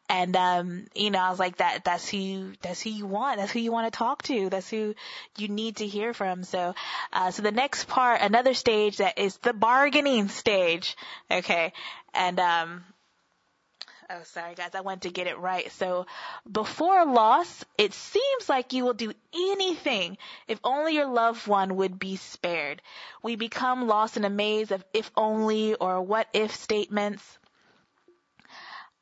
[0.09, 3.37] and um you know, I was like that that's who that's who you want.
[3.37, 4.49] That's who you want to talk to.
[4.49, 4.95] That's who
[5.37, 6.43] you need to hear from.
[6.43, 6.73] So
[7.13, 10.97] uh so the next part, another stage that is the bargaining stage.
[11.29, 11.73] Okay.
[12.13, 12.83] And um
[14.13, 15.71] Oh, sorry guys, I went to get it right.
[15.71, 16.05] So
[16.51, 20.17] before loss, it seems like you will do anything
[20.49, 22.81] if only your loved one would be spared.
[23.23, 27.39] We become lost in a maze of if only or what if statements.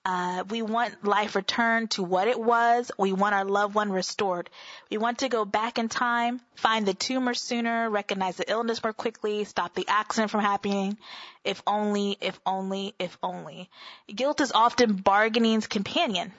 [0.05, 2.89] Uh, we want life returned to what it was.
[2.97, 4.49] We want our loved one restored.
[4.89, 8.93] We want to go back in time, find the tumor sooner, recognize the illness more
[8.93, 10.97] quickly, stop the accident from happening.
[11.43, 13.69] If only, if only, if only.
[14.13, 16.33] Guilt is often bargaining's companion.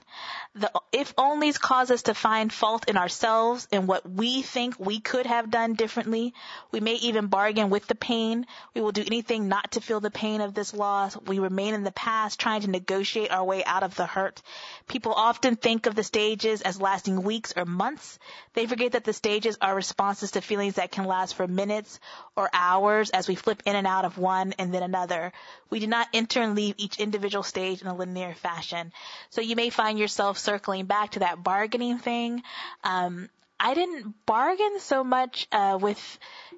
[0.55, 5.01] The if onlys cause us to find fault in ourselves and what we think we
[5.01, 6.35] could have done differently.
[6.71, 8.47] We may even bargain with the pain.
[8.75, 11.17] We will do anything not to feel the pain of this loss.
[11.17, 14.41] We remain in the past trying to negotiate our way out of the hurt.
[14.89, 18.19] People often think of the stages as lasting weeks or months.
[18.55, 22.01] They forget that the stages are responses to feelings that can last for minutes
[22.37, 25.33] or hours as we flip in and out of one and then another.
[25.69, 28.93] We do not enter and leave each individual stage in a linear fashion.
[29.31, 32.43] So you may find yourself circling back to that bargaining thing.
[32.85, 33.29] Um,
[33.63, 36.01] I didn't bargain so much uh, with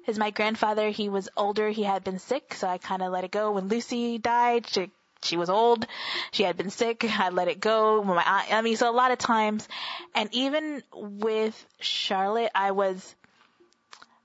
[0.05, 0.89] his my grandfather.
[0.89, 1.69] He was older.
[1.69, 3.51] He had been sick, so I kind of let it go.
[3.51, 4.89] When Lucy died, she
[5.23, 5.85] she was old.
[6.31, 7.03] She had been sick.
[7.03, 8.03] I let it go.
[8.03, 9.67] My I mean, so a lot of times,
[10.15, 13.15] and even with Charlotte, I was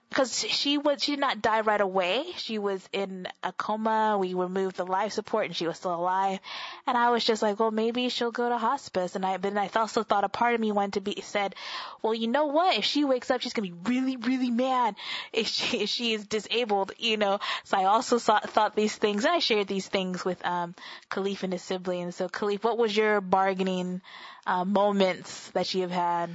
[0.09, 2.25] because she was she did not die right away.
[2.37, 4.16] She was in a coma.
[4.18, 6.40] We removed the life support, and she was still alive.
[6.87, 9.16] And I was just like, well, maybe she'll go to hospice.
[9.16, 11.55] And I but then I also thought a part of me wanted to be said,
[12.03, 12.79] well, you know what?
[12.79, 14.94] If she wakes up, she's gonna be really really mad
[15.33, 17.38] if she if she is disabled, you know.
[17.64, 20.75] So I also thought thought these things, and I shared these things with um
[21.11, 22.16] Caliph and his siblings.
[22.16, 24.01] So Caliph, what was your bargaining
[24.47, 26.31] uh, moments that you have had?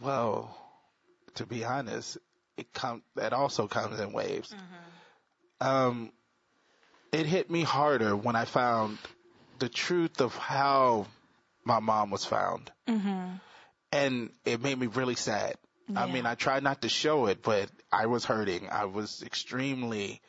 [0.00, 0.56] Well,
[1.36, 2.18] to be honest,
[2.56, 4.54] it com- that also comes in waves.
[5.60, 6.12] Um,
[7.12, 8.98] it hit me harder when I found
[9.58, 11.06] the truth of how
[11.64, 12.70] my mom was found,
[13.92, 15.54] and it made me really sad.
[15.96, 18.68] I mean, I tried not to show it, but I was hurting.
[18.70, 20.20] I was extremely.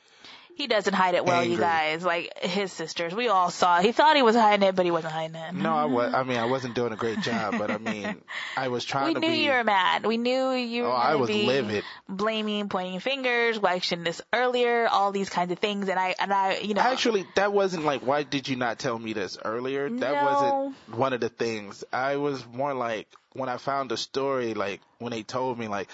[0.55, 2.03] He doesn't hide it well, you guys.
[2.05, 3.81] Like his sisters, we all saw.
[3.81, 5.53] He thought he was hiding it, but he wasn't hiding it.
[5.53, 6.13] No, I was.
[6.13, 8.21] I mean, I wasn't doing a great job, but I mean,
[8.57, 9.43] I was trying we to knew be.
[9.43, 10.05] you were mad.
[10.05, 11.83] We knew you were Oh, I was livid.
[12.07, 15.89] blaming, pointing fingers, why shouldn't this earlier, all these kinds of things.
[15.89, 18.97] And I, and I, you know, Actually, that wasn't like, why did you not tell
[18.97, 19.89] me this earlier?
[19.89, 20.23] That No.
[20.23, 21.83] wasn't one of the things.
[21.91, 25.89] I was more like, when I found the story, like, when they told me, like,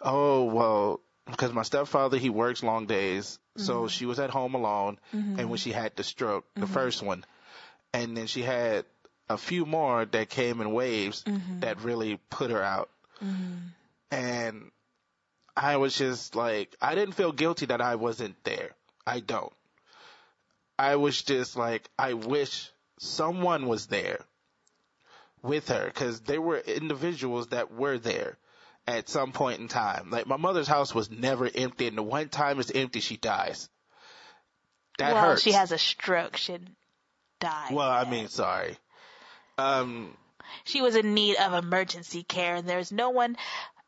[0.00, 1.00] oh, well,
[1.36, 3.38] because my stepfather, he works long days.
[3.56, 3.66] Mm-hmm.
[3.66, 4.98] So she was at home alone.
[5.12, 7.24] And when she had the stroke, the first one,
[7.92, 8.84] and then she had
[9.28, 11.60] a few more that came in waves Mm-hmm.
[11.60, 12.88] that really put her out.
[14.10, 14.70] And
[15.56, 18.70] I was just like, I didn't feel guilty that I wasn't there.
[19.06, 19.52] I don't.
[20.78, 24.20] I was just like, I wish someone was there
[25.42, 28.36] with her because there were individuals that were there
[28.86, 30.10] at some point in time.
[30.10, 33.68] Like my mother's house was never empty, and the one time it's empty, she dies.
[34.98, 35.42] That well, hurts.
[35.42, 36.36] she has a stroke.
[36.36, 36.58] She
[37.40, 37.72] died.
[37.74, 38.76] Well, I mean, sorry.
[39.58, 40.16] Um,
[40.64, 43.36] she was in need of emergency care, and there's no one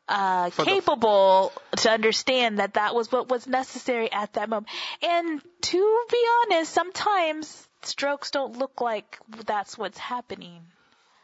[0.07, 4.67] uh, For the- capable to understand that that was what was necessary at that moment.
[5.01, 10.61] And to be honest, sometimes strokes don't look like that's what's happening.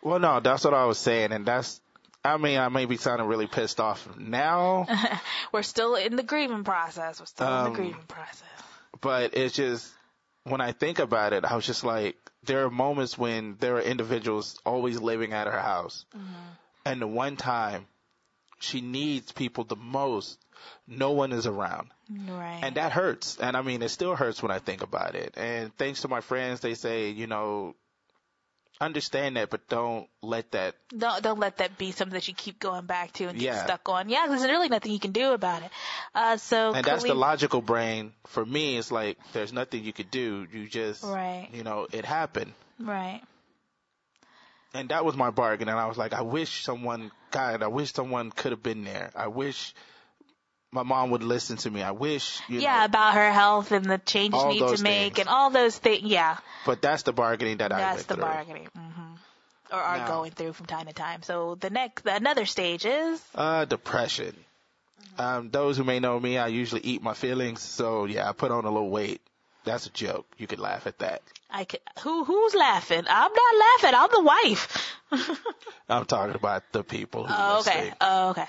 [0.02, 1.82] well, no, that's what I was saying, and that's.
[2.26, 4.88] I mean, I may be sounding really pissed off now,
[5.52, 7.20] We're still in the grieving process.
[7.20, 8.44] We're still in Um, the grieving process.
[9.02, 9.92] but it's just
[10.44, 13.82] when I think about it, I was just like, there are moments when there are
[13.82, 16.06] individuals always living at her house,
[16.86, 17.88] and the one time
[18.60, 20.40] she needs people the most,
[20.88, 21.90] no one is around.
[22.10, 22.60] Right.
[22.64, 23.38] And that hurts.
[23.40, 25.34] And I mean, it still hurts when I think about it.
[25.38, 27.76] And thanks to my friends, they say, you know,
[28.82, 30.76] understand that, but don't let that.
[30.96, 33.64] don't don't let that be something that you keep going back to and get Yeah.
[33.64, 34.10] stuck on.
[34.10, 35.72] Yeah, there's really nothing you can do about it.
[36.14, 38.14] Uh, so And that's the logical brain.
[38.28, 40.48] For me, it's like, there's nothing you could do.
[40.52, 41.48] You just, Right.
[41.54, 42.54] you know, it happened.
[42.80, 43.22] right.
[44.74, 45.70] And that was my bargain.
[45.70, 49.10] And I was like, I wish someone, God, I wish someone could have been there.
[49.16, 49.74] I wish
[50.76, 51.82] my mom would listen to me.
[51.82, 55.16] I wish, you yeah, know, about her health and the changes you need to make
[55.16, 55.20] things.
[55.20, 56.04] and all those things.
[56.04, 58.24] Yeah, but that's the bargaining that I that's the through.
[58.24, 58.68] bargaining.
[58.76, 59.14] hmm
[59.72, 61.24] Or are Now- going through from time to time.
[61.24, 64.36] So the next, another stage is Uh, depression.
[65.18, 67.62] Um, those who may know me, I usually eat my feelings.
[67.62, 69.22] So yeah, I put on a little weight.
[69.64, 70.28] That's a joke.
[70.38, 71.22] You could laugh at that.
[71.50, 73.04] I could, who who's laughing?
[73.10, 73.96] I'm not laughing.
[74.00, 74.64] I'm the wife.
[75.90, 77.94] I'm talking about the people who Oh, okay.
[78.02, 78.46] Oh, okay.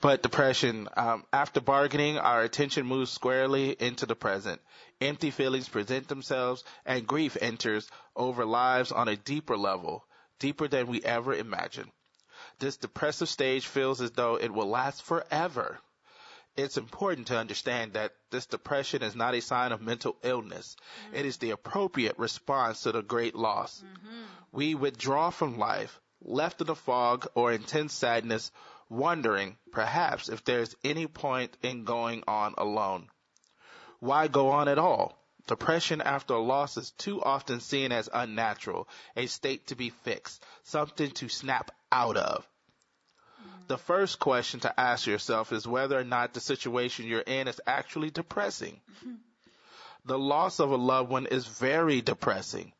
[0.00, 4.60] But depression, um, after bargaining, our attention moves squarely into the present.
[5.00, 10.04] Empty feelings present themselves and grief enters over lives on a deeper level,
[10.38, 11.90] deeper than we ever imagined.
[12.58, 15.78] This depressive stage feels as though it will last forever.
[16.56, 20.76] It's important to understand that this depression is not a sign of mental illness.
[21.12, 23.82] It is the appropriate response to the great loss.
[24.52, 28.52] We withdraw from life, left in a fog or intense sadness,
[28.88, 33.08] wondering, perhaps, if there's any point in going on alone.
[34.00, 35.18] Why go on at all?
[35.46, 40.42] Depression after a loss is too often seen as unnatural, a state to be fixed,
[40.62, 42.46] something to snap out of.
[43.66, 47.60] The first question to ask yourself is whether or not the situation you're in is
[47.66, 48.80] actually depressing.
[50.06, 52.74] The loss of a loved one is very depressing.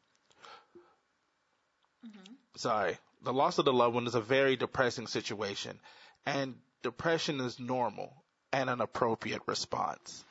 [2.04, 2.34] Mm-hmm.
[2.56, 2.98] Sorry.
[3.24, 5.80] The loss of the loved one is a very depressing situation,
[6.26, 8.12] and depression is normal
[8.52, 10.24] and an appropriate response.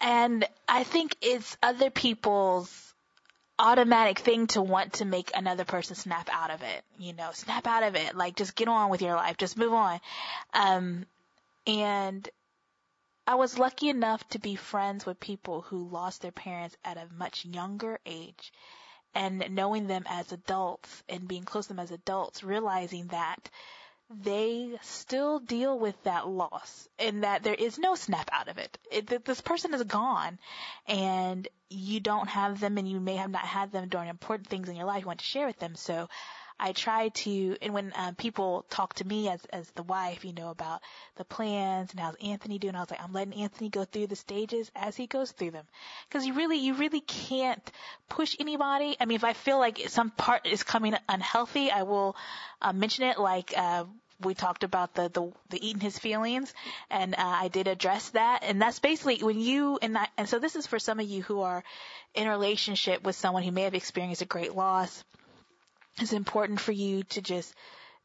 [0.00, 2.94] And I think it's other people's
[3.58, 6.82] automatic thing to want to make another person snap out of it.
[6.98, 8.16] You know, snap out of it.
[8.16, 9.36] Like just get on with your life.
[9.36, 10.00] Just move on.
[10.54, 11.06] Um,
[11.66, 12.28] and
[13.26, 17.06] I was lucky enough to be friends with people who lost their parents at a
[17.16, 18.52] much younger age.
[19.14, 23.50] And knowing them as adults and being close to them as adults, realizing that
[24.10, 28.76] they still deal with that loss and that there is no snap out of it.
[28.90, 30.38] it this person is gone
[30.88, 34.68] and you don't have them and you may have not had them during important things
[34.68, 35.76] in your life you want to share with them.
[35.76, 36.08] So
[36.60, 40.34] I try to, and when um, people talk to me as, as the wife, you
[40.34, 40.82] know, about
[41.16, 44.16] the plans and how's Anthony doing, I was like, I'm letting Anthony go through the
[44.16, 45.64] stages as he goes through them.
[46.10, 47.72] Cause you really, you really can't
[48.10, 48.96] push anybody.
[49.00, 52.14] I mean, if I feel like some part is coming unhealthy, I will
[52.60, 53.84] uh, mention it like, uh,
[54.22, 56.52] we talked about the, the, the eating his feelings
[56.90, 58.40] and, uh, I did address that.
[58.42, 61.22] And that's basically when you, and I, and so this is for some of you
[61.22, 61.64] who are
[62.14, 65.04] in a relationship with someone who may have experienced a great loss.
[65.98, 67.54] It's important for you to just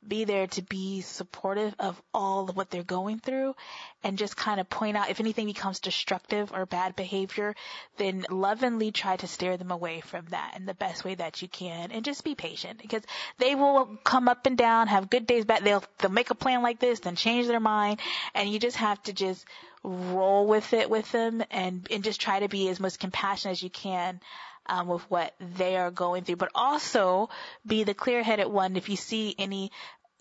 [0.08, 3.56] be there to be supportive of all of what they're going through
[4.04, 7.56] and just kind of point out if anything becomes destructive or bad behavior,
[7.98, 11.48] then lovingly try to steer them away from that in the best way that you
[11.48, 13.04] can and just be patient because
[13.40, 15.64] they will come up and down, have good days, bad.
[15.64, 18.00] They'll, they'll make a plan like this, then change their mind
[18.34, 19.46] and you just have to just
[19.84, 23.64] roll with it with them and, and just try to be as much compassionate as
[23.64, 24.20] you can
[24.68, 27.30] um, with what they are going through, but also
[27.66, 29.72] be the clear-headed one if you see any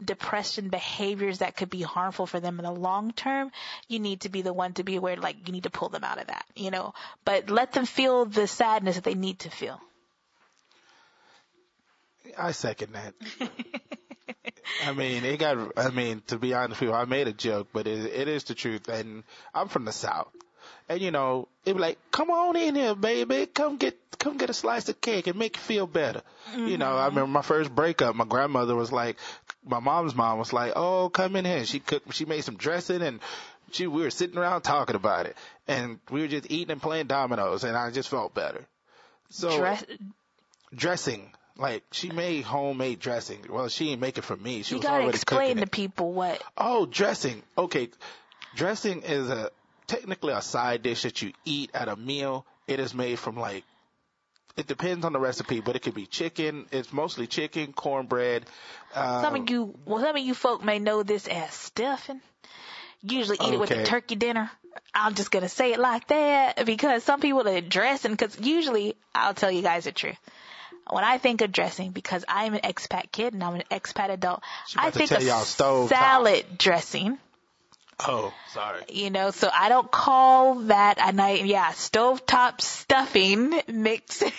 [0.04, 3.50] depression behaviors that could be harmful for them in the long term,
[3.88, 6.04] you need to be the one to be aware, like you need to pull them
[6.04, 6.92] out of that, you know,
[7.24, 9.80] but let them feel the sadness that they need to feel.
[12.36, 13.14] I second that.
[14.84, 15.72] I mean, it got.
[15.76, 18.44] I mean, to be honest with you, I made a joke, but it, it is
[18.44, 18.88] the truth.
[18.88, 19.22] And
[19.54, 20.32] I'm from the South,
[20.88, 23.46] and you know, it be like, "Come on in here, baby.
[23.46, 26.68] Come get, come get a slice of cake and make you feel better." Mm-hmm.
[26.68, 28.14] You know, I remember my first breakup.
[28.14, 29.16] My grandmother was like,
[29.66, 32.14] my mom's mom was like, "Oh, come in here." She cooked.
[32.14, 33.20] She made some dressing, and
[33.72, 37.06] she we were sitting around talking about it, and we were just eating and playing
[37.06, 38.64] dominoes, and I just felt better.
[39.30, 39.84] So Dress-
[40.74, 43.44] dressing like she made homemade dressing.
[43.48, 44.62] Well, she didn't make it for me.
[44.62, 46.42] She you was gotta already explain to people what.
[46.56, 47.42] Oh, dressing.
[47.56, 47.90] Okay,
[48.54, 49.50] dressing is a
[49.86, 52.46] technically a side dish that you eat at a meal.
[52.66, 53.64] It is made from like
[54.56, 56.66] it depends on the recipe, but it could be chicken.
[56.70, 58.46] It's mostly chicken, cornbread.
[58.94, 62.20] Um, some of you, well, some of you folk may know this as stuffing.
[63.02, 63.54] Usually eat okay.
[63.54, 64.50] it with a turkey dinner.
[64.94, 68.12] I'm just gonna say it like that because some people are dressing.
[68.12, 70.18] Because usually, I'll tell you guys the truth
[70.90, 74.42] when I think of dressing, because I'm an expat kid and I'm an expat adult,
[74.76, 75.88] I think of salad
[76.48, 76.58] top.
[76.58, 77.18] dressing.
[78.00, 78.82] Oh, sorry.
[78.88, 84.32] You know, so I don't call that, a I, yeah, stovetop stuffing mix is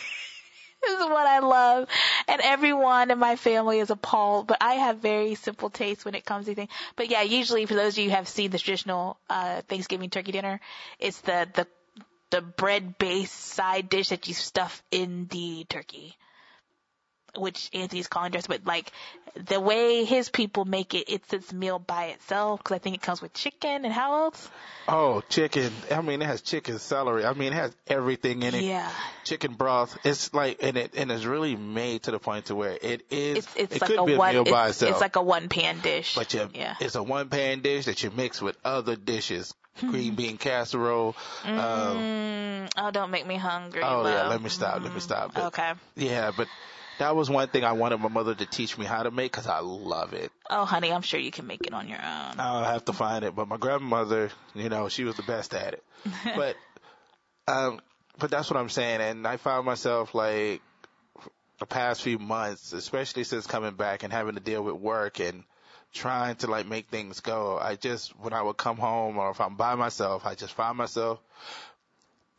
[0.84, 1.88] what I love.
[2.28, 6.26] And everyone in my family is appalled, but I have very simple taste when it
[6.26, 6.70] comes to things.
[6.96, 10.32] But yeah, usually for those of you who have seen the traditional, uh, Thanksgiving turkey
[10.32, 10.60] dinner,
[11.00, 11.68] it's the, the,
[12.32, 16.18] the bread based side dish that you stuff in the turkey
[17.38, 18.92] which Anthony's calling dress, but like
[19.36, 23.02] the way his people make it, it's its meal by itself because I think it
[23.02, 24.50] comes with chicken and how else?
[24.88, 25.72] Oh, chicken.
[25.92, 27.26] I mean, it has chicken, celery.
[27.26, 28.64] I mean, it has everything in it.
[28.64, 28.90] Yeah.
[29.24, 29.98] Chicken broth.
[30.06, 33.38] It's like, and it, and it's really made to the point to where it is,
[33.40, 34.92] it's, it's it like could a be one, a meal it's, by itself.
[34.92, 36.16] It's like a one pan dish.
[36.16, 39.54] But you, yeah, it's a one pan dish that you mix with other dishes.
[39.82, 41.18] Green bean casserole.
[41.44, 43.82] Um, mm, um, oh, don't make me hungry.
[43.82, 44.14] Oh love.
[44.14, 44.80] yeah, let me stop.
[44.80, 45.34] Mm, let me stop.
[45.34, 45.74] But, okay.
[45.98, 46.48] Yeah, but
[47.00, 49.48] that was one thing I wanted my mother to teach me how to make because
[49.48, 50.32] I love it.
[50.50, 52.40] Oh, honey, I'm sure you can make it on your own.
[52.40, 55.74] I'll have to find it, but my grandmother, you know, she was the best at
[55.74, 55.84] it.
[56.36, 56.56] but,
[57.48, 57.80] um,
[58.18, 60.62] but that's what I'm saying, and I found myself like
[61.60, 65.44] the past few months, especially since coming back and having to deal with work and
[65.94, 67.58] trying to like make things go.
[67.58, 70.78] I just when I would come home or if I'm by myself, I just find
[70.78, 71.20] myself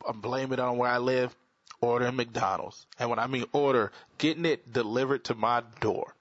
[0.05, 1.35] I'm blaming it on where I live
[1.81, 2.85] ordering McDonald's.
[2.99, 6.13] And when I mean order, getting it delivered to my door.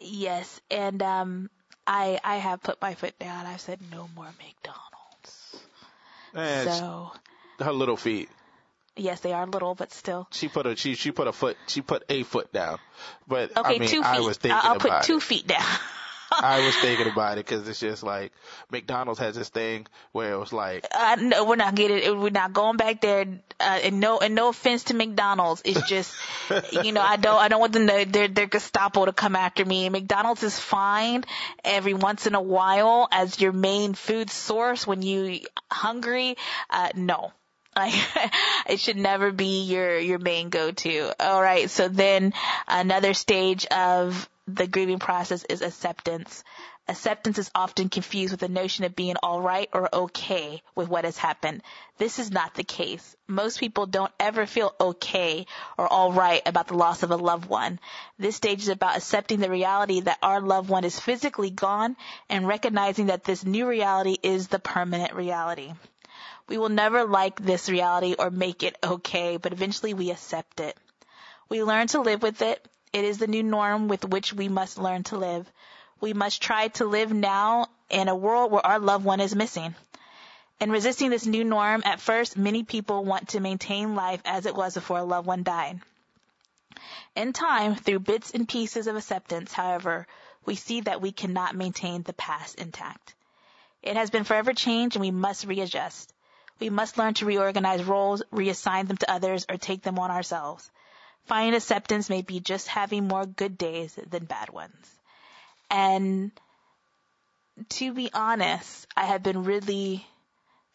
[0.00, 1.50] Yes, and um
[1.86, 3.46] I I have put my foot down.
[3.46, 5.66] I've said no more McDonald's.
[6.34, 7.12] And so
[7.60, 8.28] her little feet.
[8.98, 10.26] Yes, they are little, but still.
[10.30, 12.78] She put a she she put a foot she put a foot down,
[13.28, 14.06] but okay, I mean two feet.
[14.06, 15.22] I was thinking I'll about put two it.
[15.22, 15.64] feet down.
[16.32, 18.32] I was thinking about it because it's just like
[18.70, 22.30] McDonald's has this thing where it was like, uh, no, we're not getting, it we're
[22.30, 23.26] not going back there.
[23.58, 26.14] Uh, and no, and no offense to McDonald's, it's just,
[26.72, 29.64] you know, I don't, I don't want them to, their, their Gestapo to come after
[29.64, 29.88] me.
[29.88, 31.24] McDonald's is fine
[31.64, 36.36] every once in a while as your main food source when you hungry.
[36.70, 37.32] Uh, no.
[37.76, 37.92] Like,
[38.70, 41.12] it should never be your, your main go-to.
[41.22, 42.32] Alright, so then
[42.66, 46.44] another stage of the grieving process is acceptance.
[46.86, 51.18] Acceptance is often confused with the notion of being alright or okay with what has
[51.18, 51.62] happened.
[51.98, 53.16] This is not the case.
[53.26, 57.80] Most people don't ever feel okay or alright about the loss of a loved one.
[58.20, 61.96] This stage is about accepting the reality that our loved one is physically gone
[62.28, 65.72] and recognizing that this new reality is the permanent reality.
[66.48, 70.76] We will never like this reality or make it okay, but eventually we accept it.
[71.48, 74.78] We learn to live with it it is the new norm with which we must
[74.78, 75.50] learn to live.
[76.00, 79.74] We must try to live now in a world where our loved one is missing.
[80.58, 84.54] In resisting this new norm, at first, many people want to maintain life as it
[84.54, 85.80] was before a loved one died.
[87.14, 90.06] In time, through bits and pieces of acceptance, however,
[90.44, 93.14] we see that we cannot maintain the past intact.
[93.82, 96.12] It has been forever changed and we must readjust.
[96.58, 100.70] We must learn to reorganize roles, reassign them to others, or take them on ourselves.
[101.26, 104.98] Finding acceptance may be just having more good days than bad ones.
[105.70, 106.30] And
[107.70, 110.06] to be honest, I have been really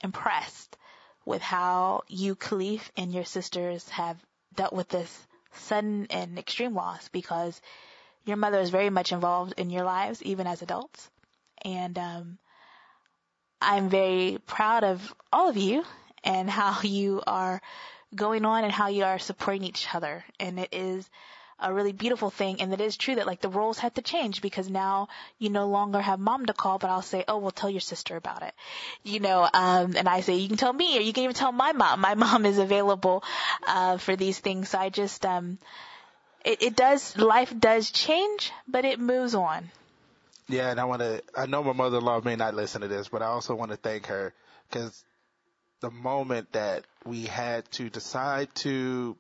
[0.04, 0.78] impressed
[1.26, 4.18] with how you, Caliph, and your sisters have
[4.56, 7.62] dealt with this sudden and extreme loss because
[8.26, 11.10] your mother is very much involved in your lives, even as adults.
[11.64, 12.38] And um,
[13.62, 15.84] I'm very proud of all of you
[16.24, 17.62] and how you are
[18.16, 20.24] going on and how you are supporting each other.
[20.40, 21.10] And it is
[21.62, 22.62] a really beautiful thing.
[22.62, 25.68] And it is true that like the roles had to change because now you no
[25.68, 28.54] longer have mom to call, but I'll say, oh, well, tell your sister about it.
[29.04, 31.52] You know, um, and I say, you can tell me or you can even tell
[31.52, 32.02] my mom.
[32.02, 33.24] My mom is available,
[33.68, 34.70] uh, for these things.
[34.70, 35.60] So I just, um,
[36.44, 39.70] it, it does, life does change, but it moves on.
[40.50, 43.22] Yeah, and I want to, I know my mother-in-law may not listen to this, but
[43.22, 44.34] I also want to thank her
[44.70, 45.06] because
[45.82, 49.16] the moment that we had to decide to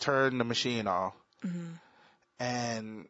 [0.00, 1.14] turn the machine off
[1.46, 1.68] Mm-hmm.
[2.40, 3.06] and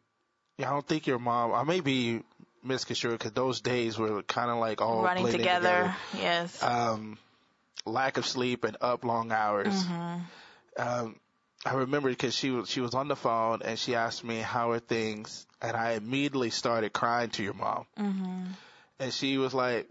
[0.57, 2.21] yeah, I don't think your mom, I may be
[2.63, 5.95] misconstrued because those days were kind of like all Running blended together.
[6.15, 6.61] Yes.
[6.61, 7.17] Um,
[7.85, 9.73] lack of sleep and up long hours.
[9.73, 10.19] Mm-hmm.
[10.77, 11.15] Um,
[11.65, 14.71] I remember because she was she was on the phone and she asked me how
[14.71, 18.43] are things, and I immediately started crying to your mom, Mm-hmm.
[18.99, 19.87] and she was like,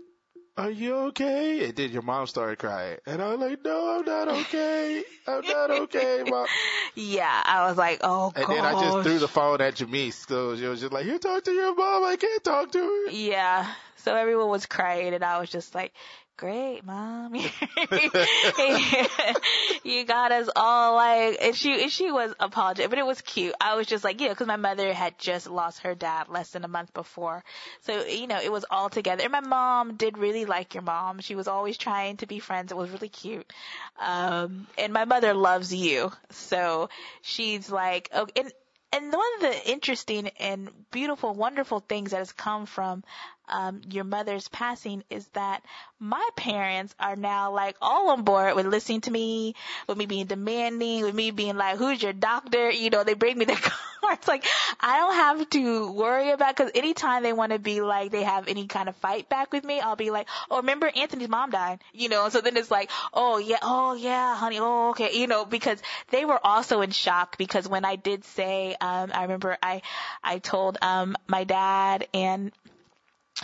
[0.58, 4.04] "Are you okay?" And then your mom started crying, and I was like, "No, I'm
[4.04, 5.04] not okay.
[5.26, 6.46] I'm not okay, mom."
[6.94, 8.56] Yeah, I was like, oh And gosh.
[8.56, 11.44] then I just threw the phone at Jamese, so she was just like, "You talk
[11.44, 12.04] to your mom.
[12.04, 13.72] I can't talk to her." Yeah.
[13.96, 15.92] So everyone was crying and I was just like,
[16.38, 17.34] great, mom.
[19.84, 23.54] you got us all like, and she, and she was apologetic, but it was cute.
[23.60, 26.50] I was just like, you know, cause my mother had just lost her dad less
[26.50, 27.44] than a month before.
[27.82, 29.24] So, you know, it was all together.
[29.24, 31.20] And my mom did really like your mom.
[31.20, 32.72] She was always trying to be friends.
[32.72, 33.52] It was really cute.
[34.00, 36.12] Um, and my mother loves you.
[36.30, 36.88] So
[37.20, 38.52] she's like, okay, and,
[38.92, 43.02] and one of the interesting and beautiful, wonderful things that has come from
[43.48, 45.62] um, your mother's passing is that
[46.00, 49.54] my parents are now like all on board with listening to me,
[49.86, 53.38] with me being demanding, with me being like, "Who's your doctor?" You know, they bring
[53.38, 53.56] me the
[54.00, 54.28] cards.
[54.28, 54.44] Like
[54.80, 58.48] I don't have to worry about because anytime they want to be like they have
[58.48, 61.80] any kind of fight back with me, I'll be like, "Oh, remember Anthony's mom died?"
[61.92, 65.44] You know, so then it's like, "Oh yeah, oh yeah, honey, oh okay," you know,
[65.44, 69.82] because they were also in shock because when I did say, um, I remember I
[70.22, 72.52] I told um my dad and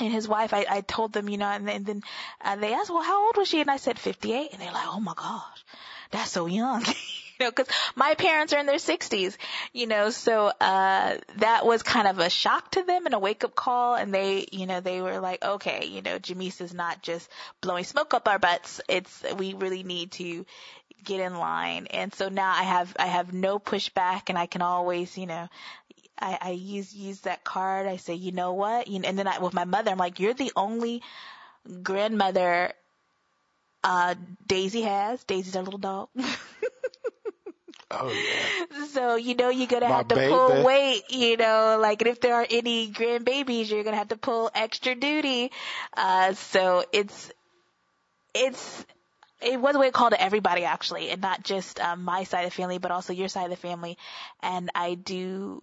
[0.00, 2.02] and his wife, I, I told them, you know, and, then- and then
[2.40, 3.60] uh, they asked, well, how old was she?
[3.60, 4.52] And I said 58.
[4.52, 5.64] And they're like, oh my gosh,
[6.10, 6.84] that's so young.
[7.38, 9.36] you know, cause my parents are in their 60s,
[9.72, 13.44] you know, so, uh, that was kind of a shock to them and a wake
[13.44, 13.94] up call.
[13.94, 17.28] And they, you know, they were like, okay, you know, Jamese is not just
[17.60, 18.80] blowing smoke up our butts.
[18.88, 20.44] It's, we really need to
[21.04, 21.86] get in line.
[21.90, 25.48] And so now I have, I have no pushback and I can always, you know,
[26.18, 27.86] I, I use use that card.
[27.86, 28.88] I say, you know what?
[28.88, 31.02] You know, and then I, with my mother, I'm like, you're the only
[31.82, 32.72] grandmother
[33.82, 34.14] uh,
[34.46, 35.22] Daisy has.
[35.24, 36.08] Daisy's our little dog.
[37.90, 38.50] Oh yeah.
[38.88, 40.30] so you know you're gonna My have to baby.
[40.30, 41.02] pull weight.
[41.10, 44.94] You know, like and if there are any grandbabies, you're gonna have to pull extra
[44.94, 45.50] duty.
[45.96, 47.30] Uh, so it's
[48.34, 48.84] it's
[49.40, 52.50] it was a way called to everybody actually, and not just um, my side of
[52.50, 53.98] the family, but also your side of the family.
[54.42, 55.60] And I do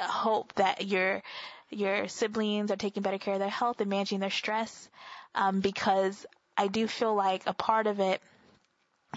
[0.00, 1.22] hope that your
[1.70, 4.88] your siblings are taking better care of their health and managing their stress,
[5.34, 6.26] um, because
[6.56, 8.22] I do feel like a part of it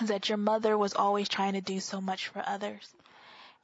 [0.01, 2.87] is that your mother was always trying to do so much for others,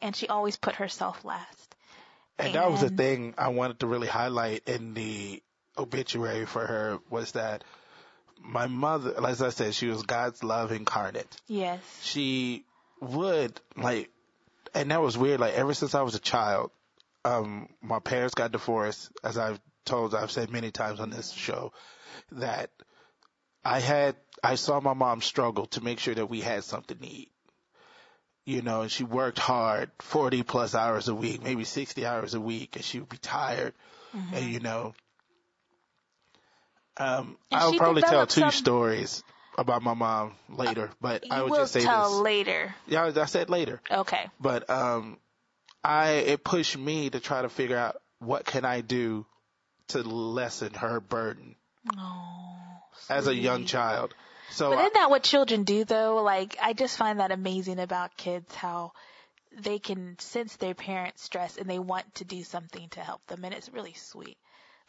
[0.02, 1.76] and she always put herself last.
[2.40, 5.42] And that was the thing I wanted to really highlight in the
[5.78, 7.64] obituary for her was that
[8.40, 11.36] my mother, as I said, she was God's love incarnate.
[11.48, 11.80] Yes.
[12.04, 12.64] She
[13.02, 14.10] would like,
[14.74, 15.40] and that was weird.
[15.40, 16.72] Like ever since I was a child,
[17.28, 21.74] um, my parents got divorced, as I've told, I've said many times on this show,
[22.32, 22.70] that
[23.66, 27.08] I had, I saw my mom struggle to make sure that we had something to
[27.08, 27.32] eat.
[28.46, 32.40] You know, and she worked hard, 40 plus hours a week, maybe 60 hours a
[32.40, 33.74] week, and she would be tired.
[34.34, 34.94] And you know,
[36.98, 39.24] um, And I'll probably tell two some- stories
[39.58, 42.20] about my mom later, but You I would will just say tell this.
[42.20, 42.74] later.
[42.88, 44.30] Yeah, I said later, Okay.
[44.40, 45.18] but um,
[45.88, 49.26] I it pushed me to try to figure out what can I do
[49.90, 51.56] to lessen her burden
[51.98, 52.58] Oh.
[53.10, 54.14] as a young child.
[54.50, 56.22] So But isn't that what children do though?
[56.24, 58.92] Like, I just find that amazing about kids, how
[59.58, 63.46] they can sense their parents' stress and they want to do something to help them.
[63.46, 64.38] And it's really sweet.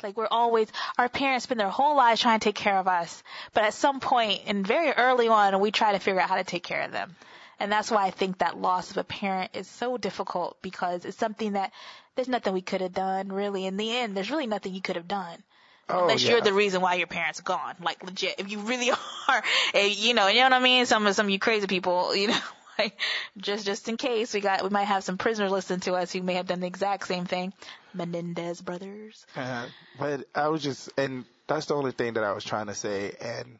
[0.02, 3.22] Like we're always, our parents spend their whole lives trying to take care of us.
[3.52, 6.44] But at some point and very early on, we try to figure out how to
[6.44, 7.16] take care of them.
[7.60, 11.18] And that's why I think that loss of a parent is so difficult because it's
[11.18, 11.72] something that
[12.14, 13.66] there's nothing we could have done really.
[13.66, 15.42] In the end, there's really nothing you could have done
[15.88, 16.32] oh, unless yeah.
[16.32, 17.74] you're the reason why your parents are gone.
[17.82, 18.90] Like legit, if you really
[19.28, 19.42] are,
[19.74, 20.86] you know, you know what I mean.
[20.86, 22.38] Some of some of you crazy people, you know,
[22.78, 22.98] like
[23.36, 26.22] just just in case we got we might have some prisoners listen to us who
[26.22, 27.52] may have done the exact same thing.
[27.94, 29.26] Menendez brothers.
[29.36, 29.66] Uh,
[29.98, 33.14] but I was just, and that's the only thing that I was trying to say.
[33.20, 33.58] And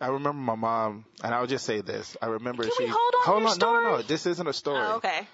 [0.00, 2.16] I remember my mom, and I'll just say this.
[2.20, 2.84] I remember Can she.
[2.84, 4.02] we hold on to your no, no, no.
[4.02, 4.80] This isn't a story.
[4.82, 5.26] Oh, okay.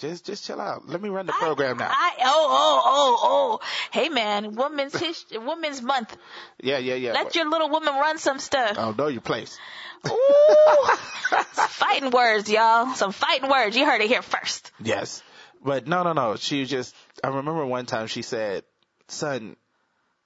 [0.00, 0.88] Just, just chill out.
[0.88, 1.88] Let me run the program now.
[1.88, 3.66] I, oh oh oh oh.
[3.92, 6.16] Hey man, women's history, women's month.
[6.60, 7.12] yeah, yeah, yeah.
[7.12, 8.76] Let your little woman run some stuff.
[8.76, 9.56] oh, know your place.
[10.08, 10.86] Ooh,
[11.68, 12.92] fighting words, y'all.
[12.94, 13.76] Some fighting words.
[13.76, 14.72] You heard it here first.
[14.82, 15.22] Yes.
[15.64, 16.36] But no, no, no.
[16.36, 18.64] She just, I remember one time she said,
[19.08, 19.56] son,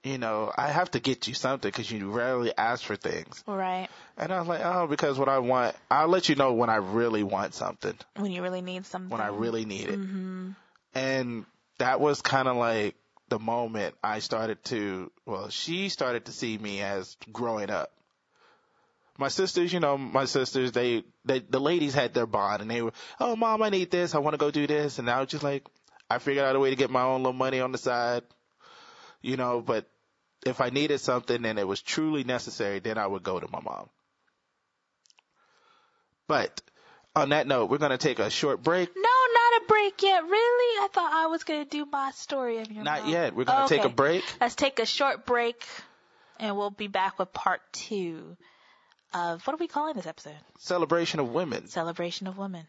[0.05, 3.43] you know, I have to get you something because you rarely ask for things.
[3.47, 3.89] Right.
[4.17, 6.77] And I was like, oh, because what I want, I'll let you know when I
[6.77, 7.95] really want something.
[8.17, 9.11] When you really need something.
[9.11, 9.99] When I really need it.
[9.99, 10.51] Mm-hmm.
[10.95, 11.45] And
[11.79, 12.95] that was kind of like
[13.29, 17.93] the moment I started to, well, she started to see me as growing up.
[19.19, 22.83] My sisters, you know, my sisters, they, they, the ladies had their bond and they
[22.83, 24.15] were, oh, mom, I need this.
[24.15, 25.01] I want to go do this.
[25.01, 25.67] And I was just like,
[26.09, 28.23] I figured out a way to get my own little money on the side,
[29.23, 29.87] you know, but
[30.47, 33.61] if I needed something and it was truly necessary, then I would go to my
[33.61, 33.89] mom.
[36.27, 36.61] But
[37.17, 38.91] on that note, we're going to take a short break.
[38.95, 40.23] No, not a break yet.
[40.23, 40.85] Really?
[40.85, 43.13] I thought I was going to do my story of your Not mom.
[43.13, 43.35] yet.
[43.35, 43.77] We're going to Okay.
[43.79, 44.25] take a break.
[44.41, 45.67] Let's take a short break
[46.39, 48.37] and we'll be back with part two
[49.15, 50.37] of what are we calling this episode?
[50.59, 51.67] Celebration of women.
[51.67, 52.67] Celebration of Women.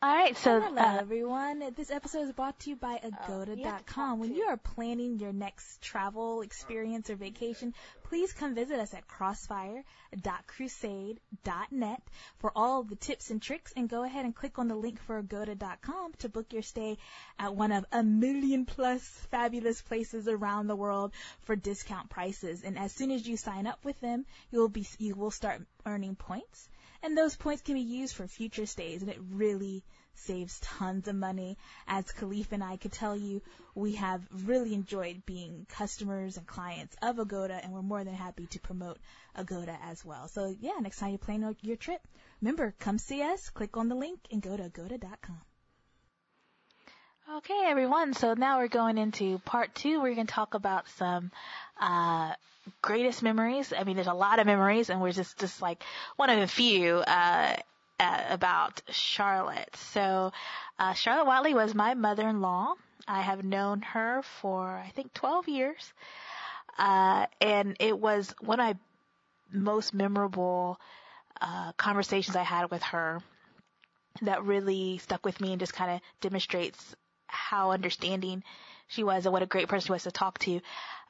[0.00, 1.72] All right, so Hello, uh, everyone.
[1.74, 4.20] This episode is brought to you by Agoda.com.
[4.20, 7.74] When you are planning your next travel experience or vacation,
[8.04, 12.02] please come visit us at crossfire.crusade.net
[12.36, 15.18] for all the tips and tricks and go ahead and click on the link for
[15.18, 16.96] Agoda.com to book your stay
[17.36, 22.62] at one of a million plus fabulous places around the world for discount prices.
[22.62, 26.14] And as soon as you sign up with them, you'll be, you will start earning
[26.14, 26.68] points
[27.02, 29.84] and those points can be used for future stays and it really
[30.14, 31.56] saves tons of money.
[31.86, 33.40] As Caliph and I could tell you,
[33.74, 38.46] we have really enjoyed being customers and clients of Agoda and we're more than happy
[38.46, 38.98] to promote
[39.36, 40.28] Agoda as well.
[40.28, 42.00] So yeah, next time you plan your trip,
[42.40, 45.40] remember, come see us, click on the link and go to agoda.com.
[47.36, 48.14] Okay, everyone.
[48.14, 50.00] So now we're going into part two.
[50.00, 51.30] We're going to talk about some
[51.78, 52.32] uh,
[52.80, 53.70] greatest memories.
[53.76, 55.82] I mean, there's a lot of memories, and we're just just like
[56.16, 57.56] one of a few uh,
[58.00, 59.68] uh, about Charlotte.
[59.76, 60.32] So
[60.78, 62.72] uh, Charlotte Watley was my mother-in-law.
[63.06, 65.92] I have known her for I think 12 years,
[66.78, 68.76] uh, and it was one of my
[69.52, 70.80] most memorable
[71.42, 73.20] uh, conversations I had with her
[74.22, 76.96] that really stuck with me and just kind of demonstrates
[77.28, 78.42] how understanding
[78.88, 80.60] she was and what a great person she was to talk to.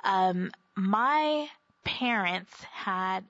[0.04, 1.48] Um, my
[1.84, 3.24] parents had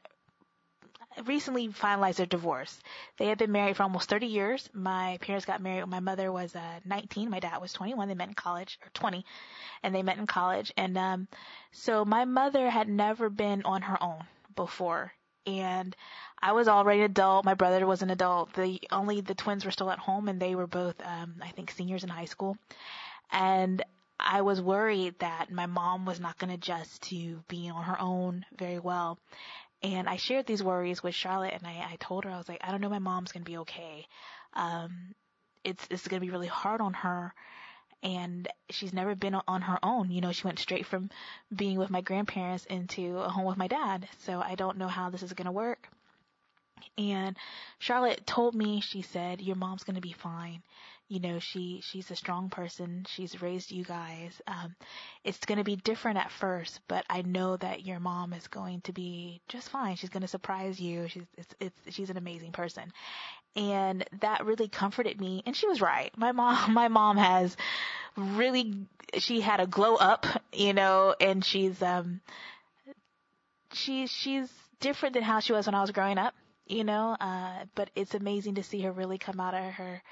[1.27, 2.81] recently finalized their divorce.
[3.17, 4.69] They had been married for almost 30 years.
[4.73, 7.31] My parents got married when my mother was uh, 19.
[7.31, 8.09] My dad was 21.
[8.09, 9.25] They met in college, or 20,
[9.83, 10.73] and they met in college.
[10.77, 11.29] And um,
[11.73, 14.25] so my mother had never been on her own
[14.55, 15.13] before.
[15.47, 15.97] And
[16.41, 17.45] I was already an adult.
[17.45, 18.53] My brother was an adult.
[18.55, 21.71] The only the twins were still at home, and they were both, um, I think,
[21.71, 22.57] seniors in high school.
[23.31, 23.85] And
[24.21, 28.01] I was worried that my mom was not going to adjust to being on her
[28.01, 29.19] own very well.
[29.83, 32.61] And I shared these worries with Charlotte, and I, I told her I was like,
[32.63, 34.07] I don't know, my mom's going to be okay.
[34.55, 35.15] Um,
[35.65, 37.33] it's it's going to be really hard on her,
[38.03, 40.11] and she's never been on her own.
[40.11, 41.11] You know, she went straight from
[41.55, 44.09] being with my grandparents into a home with my dad.
[44.21, 45.89] So I don't know how this is going to work.
[46.97, 47.37] And
[47.79, 50.63] Charlotte told me, she said, your mom's going to be fine.
[51.09, 53.07] You know, she, she's a strong person.
[53.09, 54.43] She's raised you guys.
[54.47, 54.77] Um,
[55.25, 58.83] it's going to be different at first, but I know that your mom is going
[58.83, 59.97] to be just fine.
[59.97, 61.09] She's going to surprise you.
[61.09, 62.93] She's, it's, it's, she's an amazing person.
[63.57, 65.43] And that really comforted me.
[65.47, 66.13] And she was right.
[66.15, 67.57] My mom, my mom has
[68.15, 68.75] really,
[69.15, 72.21] she had a glow up, you know, and she's, um,
[73.73, 76.35] she, she's different than how she was when I was growing up
[76.69, 80.03] you know, uh, but it's amazing to see her really come out of her,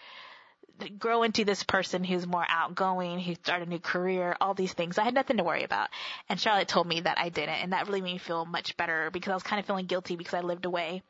[0.98, 4.98] grow into this person who's more outgoing, who started a new career, all these things.
[4.98, 5.88] I had nothing to worry about.
[6.28, 9.10] And Charlotte told me that I didn't, and that really made me feel much better
[9.10, 11.02] because I was kind of feeling guilty because I lived away.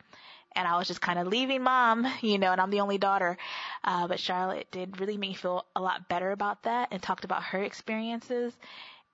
[0.55, 3.37] And I was just kind of leaving mom, you know, and I'm the only daughter.
[3.83, 7.25] Uh, but Charlotte did really make me feel a lot better about that and talked
[7.25, 8.53] about her experiences.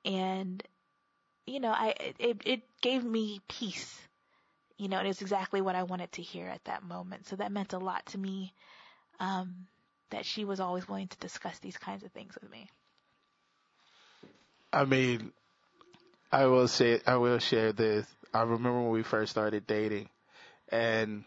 [0.05, 0.63] And,
[1.45, 3.99] you know, I, it, it gave me peace
[4.84, 7.25] you know, it was exactly what I wanted to hear at that moment.
[7.27, 8.53] So that meant a lot to me,
[9.21, 9.67] um,
[10.09, 12.67] that she was always willing to discuss these kinds of things with me.
[14.73, 15.31] I mean,
[16.34, 18.05] I will say, I will share this.
[18.34, 20.09] I remember when we first started dating
[20.67, 21.23] and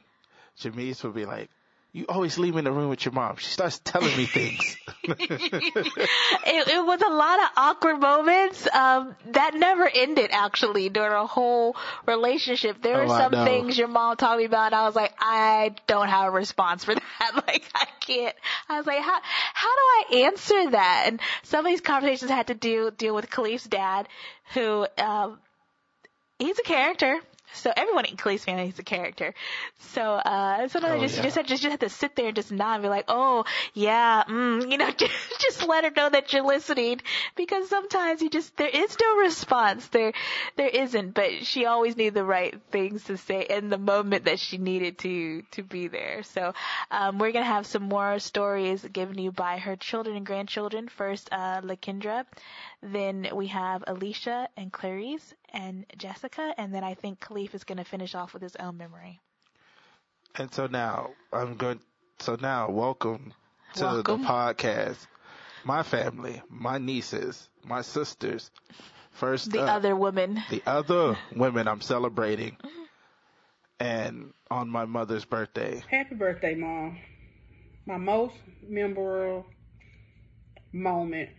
[0.61, 1.49] Jamese would be like,
[1.97, 3.37] you always leave me in the room with your mom.
[3.37, 4.77] She starts telling me things.
[5.05, 8.69] it, it was a lot of awkward moments.
[8.71, 11.75] Um, that never ended actually during our whole
[12.05, 12.83] relationship.
[12.83, 14.67] There Oh, were I some things your mom talked me about.
[14.67, 17.33] And I was like, I don't have a response for that.
[17.35, 18.37] Like, I can't.
[18.69, 19.19] I was like, how
[19.55, 21.05] how do I answer that?
[21.07, 24.07] And some of these conversations had to do deal with Caliph's dad,
[24.53, 25.39] who um,
[26.39, 27.19] he's a character.
[27.57, 29.35] So everyone in Caliph's family is a character.
[29.79, 31.23] So uh sometimes Oh, just yeah.
[31.23, 33.45] just have, just just have to sit there and just nod and be like, oh
[33.75, 37.01] yeah, mm, you know, just, just let her know that you're listening
[37.37, 39.89] because sometimes you just there is no response.
[39.89, 40.13] There
[40.57, 44.39] there isn't, but she always knew the right things to say in the moment that
[44.39, 46.23] she needed to to be there.
[46.23, 46.53] So
[46.91, 50.89] um we're gonna have some more stories given you by her children and grandchildren.
[50.89, 52.25] First, uh Lakendra,
[52.83, 57.79] then we have Alicia and Clarice and Jessica, and then I think Caliph is going
[57.79, 59.21] to finish off with his own memory.
[60.37, 61.81] And so now I'm going.
[62.19, 63.33] So now, welcome
[63.77, 64.23] to Welcome.
[64.23, 64.99] the podcast.
[65.65, 68.51] My family, my nieces, my sisters.
[69.13, 70.43] First, The up, other woman.
[70.51, 72.57] the other women I'm celebrating,
[73.81, 75.83] and on my mother's birthday.
[75.91, 76.99] Happy birthday, Mom.
[77.87, 78.35] My most
[78.69, 79.47] memorable
[80.73, 81.31] moment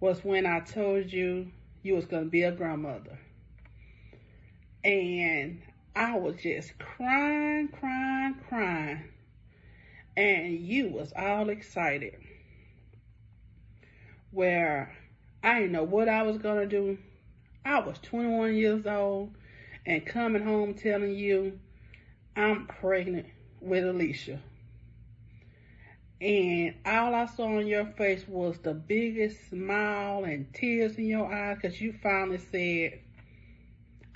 [0.00, 1.46] was when I told you
[1.84, 3.18] you was going to be a grandmother.
[4.82, 5.60] And
[5.94, 9.04] I was just crying, crying, crying.
[10.16, 12.14] And you was all excited.
[14.30, 14.96] Where
[15.42, 16.98] I didn't know what I was going to do.
[17.66, 19.34] I was 21 years old
[19.84, 21.58] and coming home telling you
[22.34, 23.26] I'm pregnant
[23.60, 24.40] with Alicia.
[26.20, 31.32] And all I saw on your face was the biggest smile and tears in your
[31.32, 33.00] eyes because you finally said,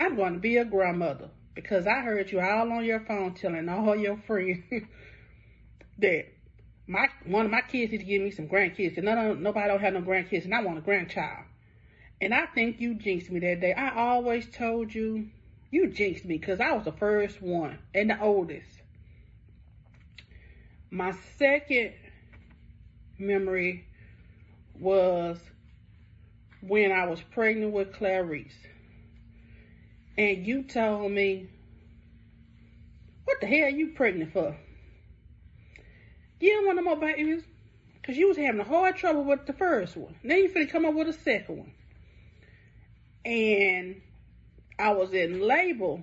[0.00, 1.30] I'm going to be a grandmother.
[1.54, 4.62] Because I heard you all on your phone telling all your friends
[5.98, 6.26] that
[6.86, 8.94] my one of my kids need to give me some grandkids.
[8.94, 11.44] Cause none nobody don't have no grandkids and I want a grandchild.
[12.20, 13.72] And I think you jinxed me that day.
[13.72, 15.28] I always told you,
[15.70, 18.77] you jinxed me because I was the first one and the oldest.
[20.90, 21.92] My second
[23.18, 23.84] memory
[24.78, 25.38] was
[26.62, 28.56] when I was pregnant with Clarice.
[30.16, 31.48] And you told me,
[33.24, 34.56] what the hell are you pregnant for?
[36.40, 37.42] You don't want no more babies?
[38.00, 40.14] Because you was having a hard trouble with the first one.
[40.22, 41.72] Now you finna come up with a second one.
[43.24, 44.00] And
[44.78, 46.02] I was in label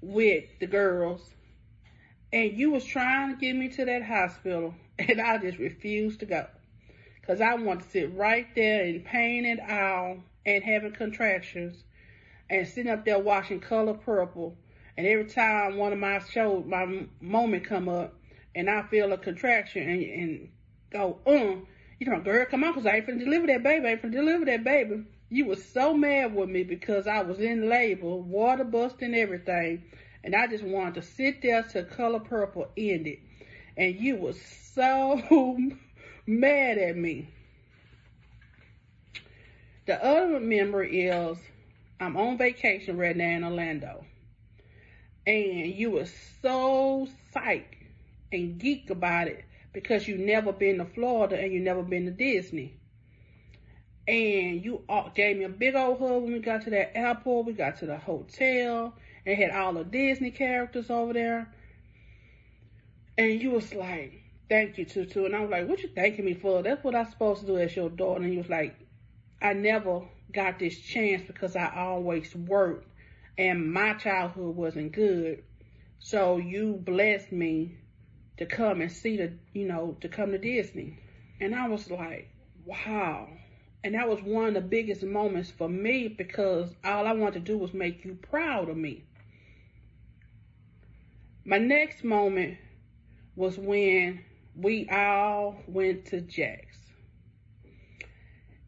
[0.00, 1.28] with the girls
[2.32, 6.26] and you was trying to get me to that hospital and I just refused to
[6.26, 6.46] go.
[7.26, 11.84] Cause I wanted to sit right there in pain and awe and having contractions
[12.48, 14.56] and sitting up there watching Color Purple.
[14.96, 18.14] And every time one of my shows, my moment come up
[18.54, 20.48] and I feel a contraction and, and
[20.90, 21.64] go, uh,
[21.98, 23.86] you know, girl, come on, cause I ain't finna deliver that baby.
[23.86, 25.04] I ain't finna deliver that baby.
[25.28, 29.84] You was so mad with me because I was in labor, water busting everything.
[30.22, 33.18] And I just wanted to sit there till Color Purple ended.
[33.76, 34.34] And you were
[34.74, 35.58] so
[36.26, 37.28] mad at me.
[39.86, 41.38] The other memory is
[41.98, 44.04] I'm on vacation right now in Orlando.
[45.26, 46.06] And you were
[46.42, 47.76] so psyched
[48.32, 52.10] and geek about it because you never been to Florida and you never been to
[52.10, 52.74] Disney.
[54.06, 57.46] And you all gave me a big old hug when we got to that airport.
[57.46, 58.94] We got to the hotel
[59.26, 61.52] and had all the Disney characters over there.
[63.18, 65.24] And you was like, thank you, Tutu.
[65.24, 66.62] And I was like, what you thanking me for?
[66.62, 68.22] That's what I'm supposed to do as your daughter.
[68.22, 68.76] And you was like,
[69.42, 70.02] I never
[70.32, 72.86] got this chance because I always worked
[73.38, 75.42] and my childhood wasn't good.
[75.98, 77.76] So you blessed me
[78.38, 80.98] to come and see the, you know, to come to Disney.
[81.40, 82.28] And I was like,
[82.64, 83.28] wow.
[83.82, 87.52] And that was one of the biggest moments for me because all I wanted to
[87.52, 89.04] do was make you proud of me.
[91.50, 92.58] My next moment
[93.34, 94.24] was when
[94.54, 96.78] we all went to Jack's.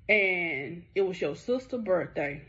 [0.09, 2.43] And it was your sister's birthday.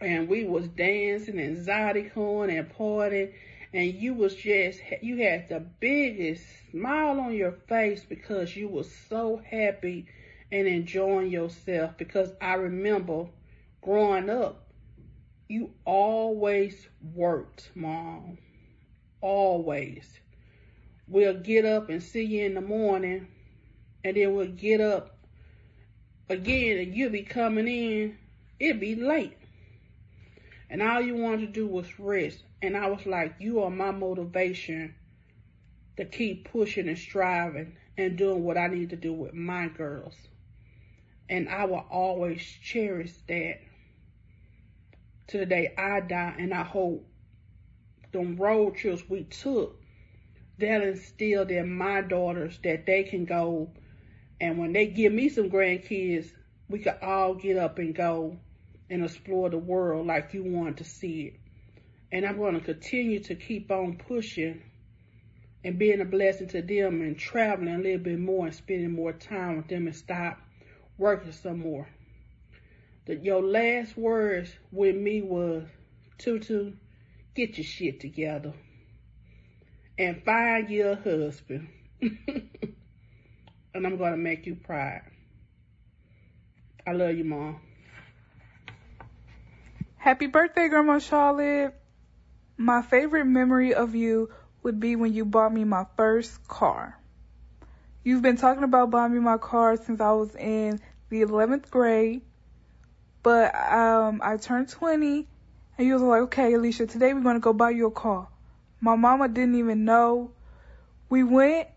[0.00, 3.32] And we was dancing and zydecoing and partying.
[3.72, 6.42] And you was just, you had the biggest
[6.72, 10.08] smile on your face because you was so happy
[10.50, 11.96] and enjoying yourself.
[11.98, 13.26] Because I remember
[13.80, 14.66] growing up,
[15.46, 18.38] you always worked, mom.
[19.24, 20.06] Always.
[21.08, 23.26] We'll get up and see you in the morning,
[24.04, 25.16] and then we'll get up
[26.28, 28.18] again, and you'll be coming in.
[28.60, 29.38] It'll be late.
[30.68, 32.44] And all you wanted to do was rest.
[32.60, 34.94] And I was like, you are my motivation
[35.96, 40.16] to keep pushing and striving and doing what I need to do with my girls.
[41.30, 43.60] And I will always cherish that
[45.28, 46.34] to the day I die.
[46.38, 47.06] And I hope
[48.14, 49.80] them road trips we took,
[50.58, 53.70] that instilled in my daughters that they can go.
[54.40, 56.30] And when they give me some grandkids,
[56.68, 58.38] we could all get up and go
[58.90, 61.40] and explore the world like you want to see it.
[62.12, 64.62] And I'm going to continue to keep on pushing
[65.64, 69.12] and being a blessing to them and traveling a little bit more and spending more
[69.12, 70.38] time with them and stop
[70.98, 71.88] working some more.
[73.06, 75.64] The, your last words with me was,
[76.18, 76.72] Tutu,
[77.34, 78.52] get your shit together
[79.98, 81.68] and find your husband.
[82.00, 82.48] and
[83.74, 85.02] I'm going to make you proud.
[86.86, 87.60] I love you, Mom.
[89.96, 91.74] Happy birthday, Grandma Charlotte.
[92.56, 94.30] My favorite memory of you
[94.62, 96.98] would be when you bought me my first car.
[98.04, 100.78] You've been talking about buying me my car since I was in
[101.08, 102.20] the 11th grade,
[103.22, 105.26] but um, I turned 20,
[105.76, 108.28] and you was like, okay, Alicia, today we're going to go buy you a car.
[108.80, 110.30] My mama didn't even know.
[111.08, 111.68] We went.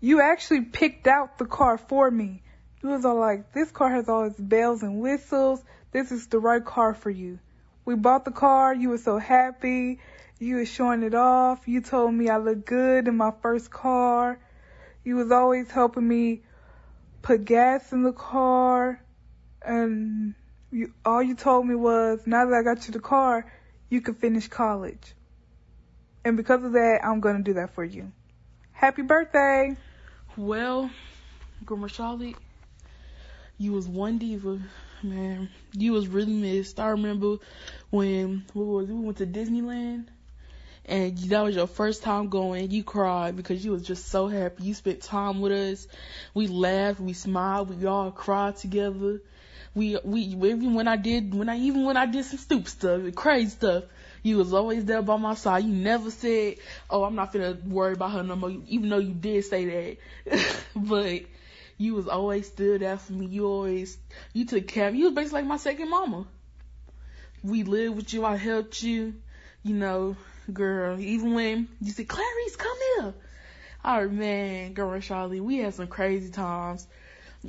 [0.00, 2.42] You actually picked out the car for me.
[2.82, 5.62] You was all like, this car has all its bells and whistles.
[5.92, 7.38] This is the right car for you.
[7.84, 8.74] We bought the car.
[8.74, 10.00] You were so happy.
[10.38, 11.66] You was showing it off.
[11.66, 14.38] You told me I looked good in my first car.
[15.04, 16.42] You was always helping me
[17.22, 19.02] put gas in the car.
[19.62, 20.34] And
[20.70, 23.50] you, all you told me was, now that I got you the car,
[23.88, 25.14] you can finish college.
[26.24, 28.10] And because of that, I'm going to do that for you.
[28.72, 29.76] Happy birthday!
[30.36, 30.90] Well,
[31.64, 32.36] Grandma Charlotte,
[33.58, 34.60] you was one diva,
[35.02, 35.48] man.
[35.72, 36.78] You was really missed.
[36.78, 37.36] I remember
[37.90, 40.08] when was we went to Disneyland,
[40.84, 42.70] and that was your first time going.
[42.70, 44.64] You cried because you was just so happy.
[44.64, 45.88] You spent time with us.
[46.34, 49.22] We laughed, we smiled, we all cried together.
[49.76, 53.14] We we even when I did when I even when I did some stupid stuff,
[53.14, 53.84] crazy stuff,
[54.22, 55.64] you was always there by my side.
[55.64, 56.56] You never said,
[56.88, 60.56] "Oh, I'm not gonna worry about her no more," even though you did say that.
[60.76, 61.24] but
[61.76, 63.26] you was always stood there for me.
[63.26, 63.98] You always
[64.32, 65.00] you took care of me.
[65.00, 66.26] You was basically like my second mama.
[67.44, 68.24] We lived with you.
[68.24, 69.12] I helped you.
[69.62, 70.16] You know,
[70.50, 70.98] girl.
[70.98, 73.14] Even when you said, "Clarice, come here."
[73.84, 76.86] Oh man, girl, Charlie, we had some crazy times.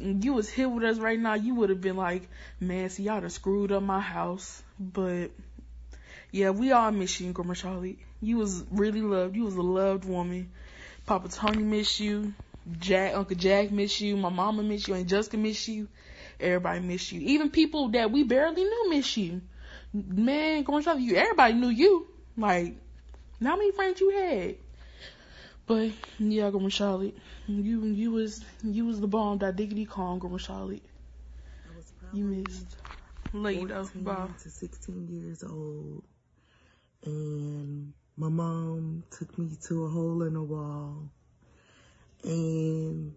[0.02, 2.30] You was here with us right now, you would have been like,
[2.60, 4.62] man, see, y'all done screwed up my house.
[4.80, 5.32] But
[6.32, 8.00] yeah, we all miss you, Grandma Charlie.
[8.22, 9.36] You was really loved.
[9.36, 10.52] You was a loved woman.
[11.06, 12.34] Papa Tony miss you.
[12.80, 14.18] Jack, Uncle Jack miss you.
[14.18, 14.96] My mama miss you.
[14.96, 15.88] Aunt Jessica miss you.
[16.40, 17.22] Everybody miss you.
[17.22, 19.42] Even people that we barely knew miss you.
[19.94, 22.08] Man, Grandma Charlie, you everybody knew you.
[22.36, 22.76] Like,
[23.42, 24.56] how many friends you had?
[25.68, 29.38] But yeah, Grandma Charlotte, you you was you was the bomb.
[29.40, 30.84] That diggity Kong, Grandma Charlotte.
[32.14, 32.78] You missed.
[33.34, 34.28] Later, bye.
[34.42, 36.04] to 16 years old
[37.08, 41.10] and my mom took me to a hole in the wall.
[42.24, 43.14] And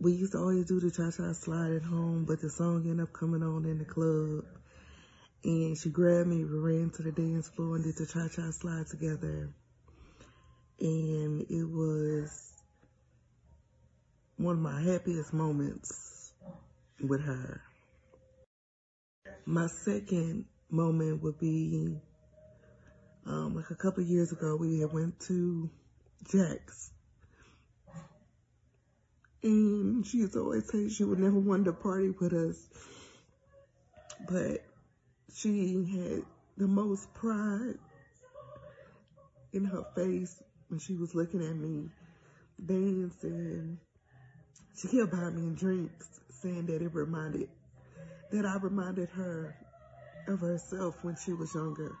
[0.00, 3.12] we used to always do the cha-cha slide at home, but the song ended up
[3.12, 4.44] coming on in the club.
[5.42, 8.86] And she grabbed me, we ran to the dance floor and did the cha-cha slide
[8.86, 9.48] together.
[10.80, 12.52] And it was
[14.36, 16.32] one of my happiest moments
[17.00, 17.62] with her.
[19.46, 22.00] My second moment would be
[23.26, 25.70] um, like a couple years ago, we had went to
[26.30, 26.90] Jack's.
[29.42, 32.68] And she used to always say she would never want to party with us.
[34.28, 34.64] But
[35.34, 36.22] she had
[36.56, 37.78] the most pride
[39.52, 40.42] in her face
[40.80, 41.88] she was looking at me
[42.64, 43.78] dancing.
[44.76, 47.48] She kept buying me drinks, saying that it reminded,
[48.32, 49.56] that I reminded her
[50.28, 51.96] of herself when she was younger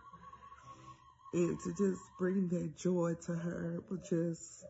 [1.34, 4.64] and to just bring that joy to her was just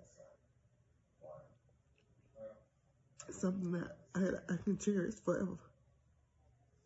[3.31, 5.59] something that I, I can cherish forever.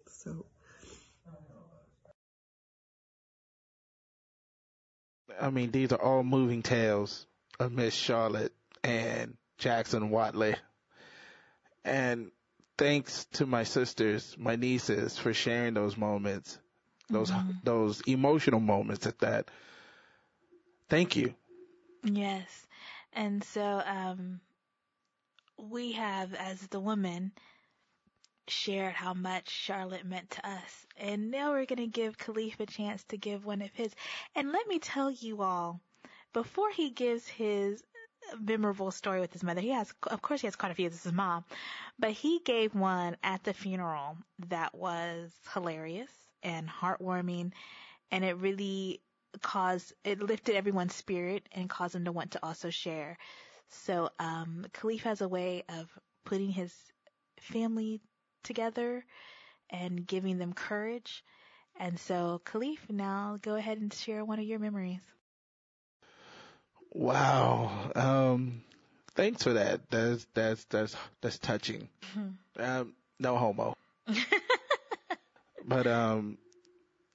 [0.08, 0.46] So.
[5.40, 7.26] I mean, these are all moving tales
[7.58, 10.56] of Miss Charlotte and Jackson Watley.
[11.84, 12.30] And
[12.76, 16.58] thanks to my sisters, my nieces for sharing those moments,
[17.08, 17.50] those, mm-hmm.
[17.64, 19.50] those emotional moments at that
[20.88, 21.34] Thank you.
[22.02, 22.66] Yes.
[23.12, 24.40] And so, um,
[25.58, 27.32] we have, as the woman,
[28.50, 30.86] shared how much Charlotte meant to us.
[30.98, 33.94] And now we're going to give Caliph a chance to give one of his.
[34.34, 35.80] And let me tell you all,
[36.32, 37.82] before he gives his
[38.40, 40.88] memorable story with his mother, he has, of course, he has quite a few.
[40.88, 41.44] This is his mom,
[41.98, 44.16] but he gave one at the funeral
[44.48, 46.10] that was hilarious
[46.42, 47.52] and heartwarming.
[48.10, 49.00] And it really
[49.42, 53.16] caused it lifted everyone's spirit and caused them to want to also share.
[53.70, 55.86] So um, Caliph has a way of
[56.24, 56.74] putting his
[57.40, 58.00] family
[58.42, 59.04] together
[59.70, 61.24] and giving them courage.
[61.78, 65.00] And so, Caliph, now go ahead and share one of your memories.
[66.92, 67.90] Wow.
[67.94, 68.62] Um,
[69.14, 69.90] thanks for that.
[69.90, 71.88] That's that's that's that's touching.
[72.16, 72.62] Mm-hmm.
[72.62, 73.76] Um, no homo.
[75.64, 76.38] but um,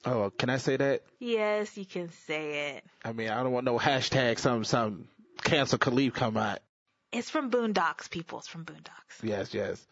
[0.06, 1.02] oh, can I say that?
[1.20, 2.84] Yes, you can say it.
[3.04, 5.08] I mean, I don't want no hashtag some some
[5.44, 6.60] cancel Caliph come out.
[7.12, 8.40] It's from Boondocks, people.
[8.40, 9.22] It's from Boondocks.
[9.22, 9.86] Yes, yes.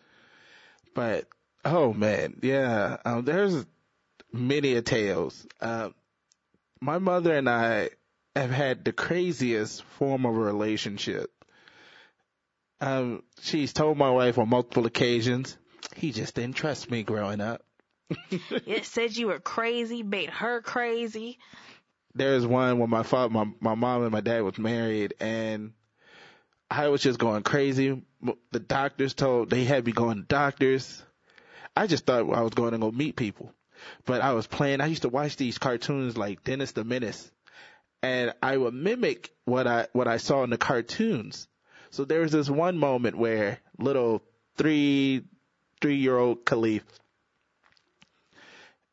[0.93, 1.27] But
[1.65, 2.97] oh man, yeah.
[3.05, 3.65] Um, there's
[4.31, 5.45] many a tales.
[5.59, 5.93] Um,
[6.79, 7.89] my mother and I
[8.35, 11.31] have had the craziest form of a relationship.
[12.79, 15.57] Um, she's told my wife on multiple occasions,
[15.95, 17.63] he just didn't trust me growing up.
[18.31, 21.37] it said you were crazy, made her crazy.
[22.13, 25.73] There's one when my father, my, my mom and my dad was married and
[26.69, 28.01] I was just going crazy.
[28.51, 31.01] The doctors told, they had me going to doctors.
[31.75, 33.53] I just thought I was going to go meet people.
[34.05, 37.31] But I was playing, I used to watch these cartoons like Dennis the Menace
[38.03, 41.47] and I would mimic what I, what I saw in the cartoons.
[41.91, 44.23] So there was this one moment where little
[44.55, 45.23] three,
[45.81, 46.83] three year old Caliph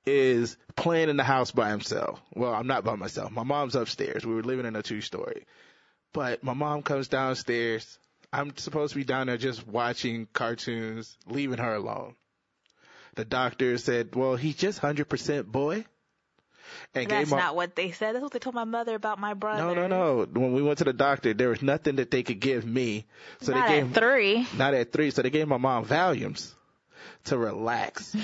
[0.05, 2.20] is playing in the house by himself.
[2.35, 3.31] Well, I'm not by myself.
[3.31, 4.24] My mom's upstairs.
[4.24, 5.47] We were living in a two story.
[6.12, 7.99] But my mom comes downstairs.
[8.33, 12.14] I'm supposed to be down there just watching cartoons, leaving her alone.
[13.14, 15.85] The doctor said, well, he's just 100% boy.
[16.95, 18.14] And That's not what they said.
[18.14, 19.62] That's what they told my mother about my brother.
[19.62, 20.26] No, no, no.
[20.31, 23.07] When we went to the doctor, there was nothing that they could give me.
[23.41, 24.47] So not they gave, at three.
[24.57, 25.11] Not at three.
[25.11, 26.55] So they gave my mom Valiums
[27.24, 28.16] to relax.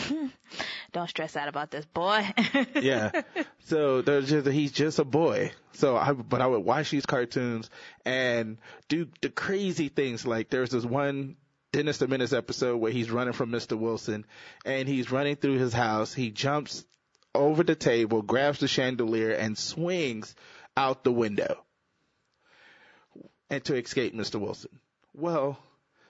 [0.93, 2.27] Don't stress out about this boy.
[2.81, 3.23] yeah.
[3.65, 5.53] So there's just, he's just a boy.
[5.73, 7.71] So I, but I would watch these cartoons
[8.05, 8.59] and
[8.89, 10.27] do the crazy things.
[10.27, 11.37] Like there's this one
[11.73, 13.79] Dennis the Menace episode where he's running from Mr.
[13.79, 14.25] Wilson
[14.65, 16.15] and he's running through his house.
[16.15, 16.85] He jumps
[17.35, 20.35] over the table, grabs the chandelier and swings
[20.77, 21.65] out the window
[23.51, 24.41] and to escape Mr.
[24.41, 24.79] Wilson.
[25.15, 25.59] Well,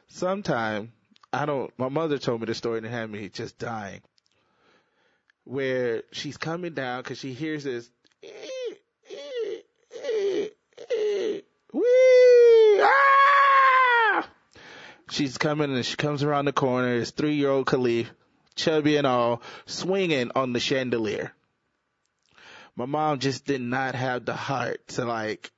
[0.09, 0.93] sometime
[1.35, 4.01] I don't, my mother told me the story and it had me just dying
[5.45, 7.91] where she's coming down because she hears this.
[12.83, 14.29] Ah!
[15.11, 16.95] She's coming and she comes around the corner.
[16.97, 18.11] It's three year old Caliph,
[18.57, 21.33] chubby and all, swinging on the chandelier.
[22.75, 25.53] My mom just did not have the heart to like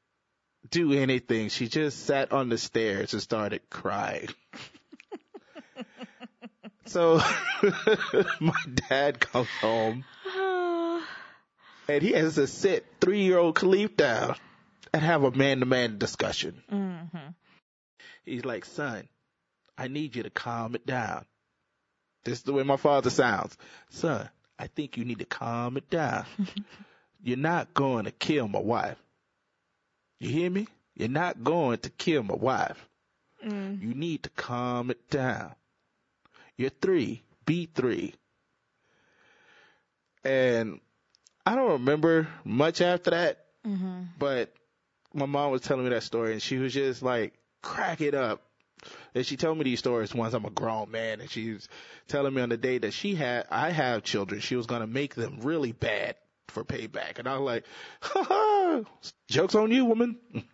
[0.68, 1.48] do anything.
[1.48, 4.28] She just sat on the stairs and started crying.
[6.86, 7.20] So
[8.40, 10.04] my dad comes home
[11.88, 14.36] and he has to sit three year old Caliph down
[14.92, 16.62] and have a man to man discussion.
[16.72, 17.28] Mm-hmm.
[18.24, 19.08] He's like, son,
[19.76, 21.24] I need you to calm it down.
[22.24, 23.56] This is the way my father sounds.
[23.90, 24.28] Son,
[24.58, 26.24] I think you need to calm it down.
[27.22, 28.96] You're not going to kill my wife.
[30.18, 30.66] You hear me?
[30.94, 32.88] You're not going to kill my wife.
[33.44, 33.82] Mm.
[33.82, 35.54] You need to calm it down.
[36.56, 37.22] You're three.
[37.44, 38.14] Be three.
[40.24, 40.80] And
[41.44, 44.02] I don't remember much after that, mm-hmm.
[44.18, 44.52] but
[45.14, 48.42] my mom was telling me that story and she was just like, crack it up.
[49.14, 51.68] And she told me these stories once I'm a grown man and she was
[52.08, 54.86] telling me on the day that she had, I have children, she was going to
[54.86, 56.16] make them really bad
[56.48, 57.18] for payback.
[57.18, 57.64] And I was like,
[58.00, 58.80] ha ha,
[59.28, 60.16] joke's on you, woman.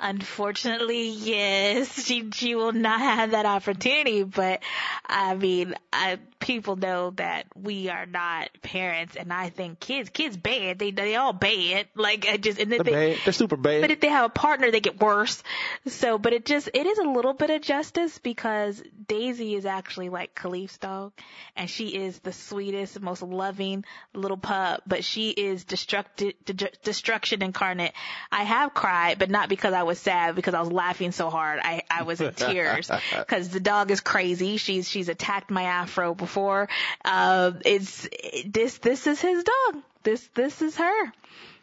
[0.00, 4.22] Unfortunately, yes, she she will not have that opportunity.
[4.22, 4.60] But
[5.04, 10.36] I mean, I, people know that we are not parents, and I think kids kids
[10.36, 10.78] bad.
[10.78, 11.88] They they all bad.
[11.96, 13.18] Like I just and they're they, bad.
[13.24, 13.80] They're super bad.
[13.80, 15.42] But if they have a partner, they get worse.
[15.88, 20.10] So, but it just it is a little bit of justice because Daisy is actually
[20.10, 21.12] like Caliph's dog,
[21.56, 23.84] and she is the sweetest, most loving
[24.14, 24.82] little pup.
[24.86, 27.94] But she is destructed, de- destruction incarnate.
[28.30, 31.58] I have cried, but not because I was sad because I was laughing so hard.
[31.62, 34.58] I, I was in tears because the dog is crazy.
[34.58, 36.68] She's, she's attacked my afro before.
[37.04, 38.06] Uh, it's,
[38.46, 39.82] this, this is his dog.
[40.04, 41.12] This, this is her.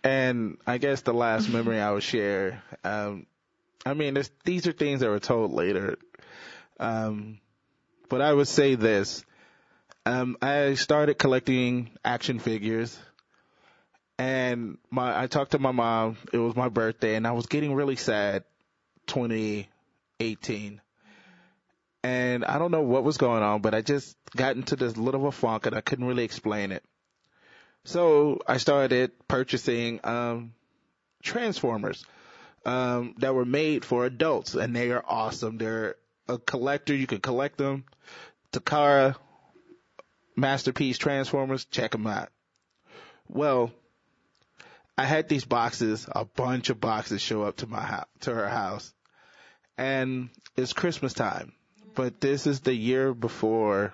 [0.03, 3.27] And I guess the last memory I would share, um,
[3.85, 5.97] I mean, these are things that were told later.
[6.79, 7.39] Um,
[8.09, 9.23] but I would say this.
[10.07, 12.97] Um, I started collecting action figures
[14.17, 16.17] and my I talked to my mom.
[16.31, 18.43] It was my birthday, and I was getting really sad.
[19.07, 20.81] 2018,
[22.03, 25.21] and I don't know what was going on, but I just got into this little
[25.21, 26.83] of a funk, and I couldn't really explain it.
[27.83, 30.53] So I started purchasing um,
[31.21, 32.05] Transformers
[32.65, 35.57] um, that were made for adults, and they are awesome.
[35.57, 35.95] They're
[36.27, 36.95] a collector.
[36.95, 37.85] You can collect them.
[38.51, 39.15] Takara,
[40.35, 42.29] Masterpiece Transformers, check them out.
[43.27, 43.71] Well,
[44.97, 48.47] I had these boxes, a bunch of boxes show up to my house, to her
[48.47, 48.93] house.
[49.77, 51.51] And it's Christmas time,
[51.95, 53.93] but this is the year before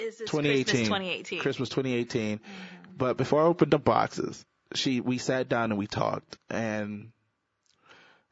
[0.00, 0.64] Is this 2018.
[0.64, 1.40] Christmas 2018?
[1.40, 2.38] Christmas 2018.
[2.38, 2.96] Mm-hmm.
[2.96, 4.44] But before I opened the boxes,
[4.74, 7.12] she, we sat down and we talked and,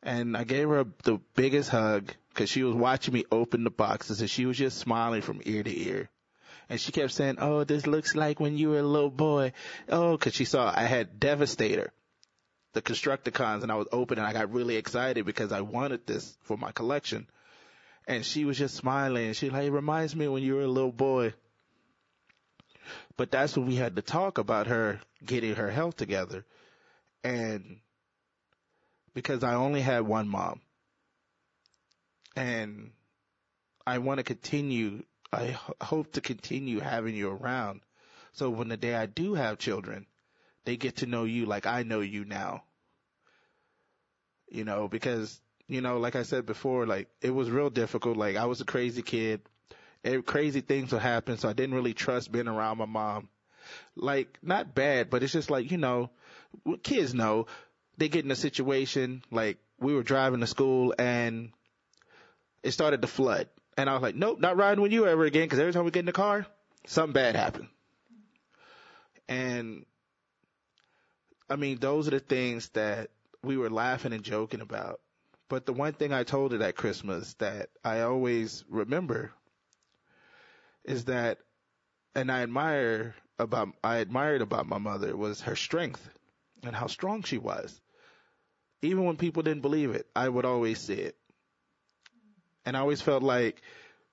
[0.03, 4.21] and I gave her the biggest hug because she was watching me open the boxes
[4.21, 6.11] and she was just smiling from ear to ear.
[6.73, 9.53] And she kept saying, oh, this looks like when you were a little boy.
[9.91, 11.93] Oh, cause she saw I had Devastator,
[12.73, 14.25] the Constructicons and I was opening.
[14.25, 17.27] I got really excited because I wanted this for my collection.
[18.09, 20.67] And she was just smiling and she like, it reminds me when you were a
[20.67, 21.35] little boy.
[23.19, 26.47] But that's when we had to talk about her getting her health together.
[27.23, 27.81] And
[29.13, 30.63] because I only had one mom
[32.35, 32.93] and
[33.87, 35.03] I want to continue,
[35.33, 37.81] I hope to continue having you around.
[38.33, 40.07] So when the day I do have children,
[40.65, 42.65] they get to know you like I know you now.
[44.51, 48.17] You know, because, you know, like I said before, like it was real difficult.
[48.17, 49.41] Like I was a crazy kid.
[50.05, 51.39] Eh, crazy things would happen.
[51.39, 53.29] So I didn't really trust being around my mom.
[53.97, 56.11] Like not bad, but it's just like, you know,
[56.83, 57.47] kids know
[57.97, 61.53] they get in a situation like we were driving to school and
[62.63, 63.49] it started to flood.
[63.77, 65.91] And I was like, nope, not riding with you ever again because every time we
[65.91, 66.47] get in the car,
[66.87, 67.69] something bad happened.
[69.29, 69.87] And
[71.49, 73.11] I mean, those are the things that
[73.43, 75.01] we were laughing and joking about.
[75.49, 79.33] But the one thing I told her that Christmas that I always remember
[80.85, 81.39] is that,
[82.15, 86.09] and I admire about, I admired about my mother was her strength
[86.63, 87.81] and how strong she was.
[88.81, 91.17] Even when people didn't believe it, I would always see it.
[92.65, 93.63] And I always felt like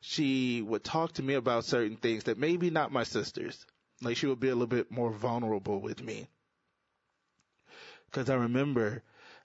[0.02, 3.66] she would talk to me about certain things that maybe not my sisters.
[4.02, 6.28] Like she would be a little bit more vulnerable with me.
[8.12, 9.04] Cause I remember,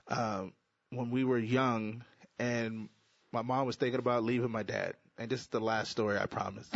[0.09, 0.53] um,
[0.91, 2.05] when we were young
[2.39, 2.89] and
[3.33, 4.95] my mom was thinking about leaving my dad.
[5.19, 6.69] And this is the last story, I promise.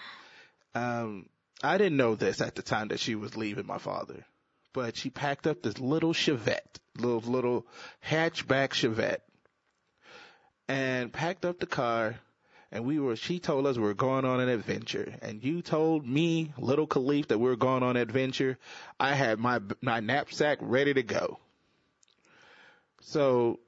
[0.74, 1.28] um,
[1.62, 4.24] I didn't know this at the time that she was leaving my father,
[4.72, 7.66] but she packed up this little Chevette, little, little
[8.04, 9.20] hatchback Chevette
[10.72, 12.14] and packed up the car
[12.70, 16.06] and we were, she told us we were going on an adventure and you told
[16.06, 18.56] me, little Caliph, that we were going on an adventure.
[18.98, 21.38] I had my, my knapsack ready to go.
[23.02, 23.60] So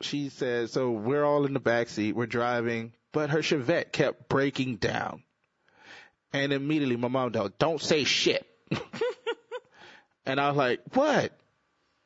[0.00, 4.28] she said, so we're all in the back seat, we're driving, but her Chevette kept
[4.28, 5.22] breaking down.
[6.32, 8.44] And immediately my mom told, don't say shit.
[10.26, 11.38] and I was like, what?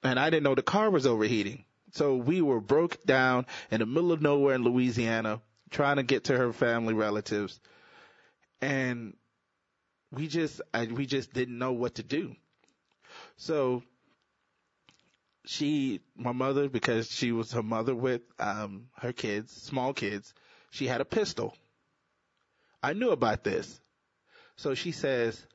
[0.02, 1.64] And I didn't know the car was overheating.
[1.96, 5.40] So we were broke down in the middle of nowhere in Louisiana,
[5.70, 7.58] trying to get to her family relatives.
[8.60, 9.16] And
[10.12, 12.36] we just, I, we just didn't know what to do.
[13.38, 13.82] So
[15.46, 20.34] she, my mother, because she was her mother with, um, her kids, small kids,
[20.70, 21.56] she had a pistol.
[22.82, 23.80] I knew about this.
[24.56, 25.46] So she says,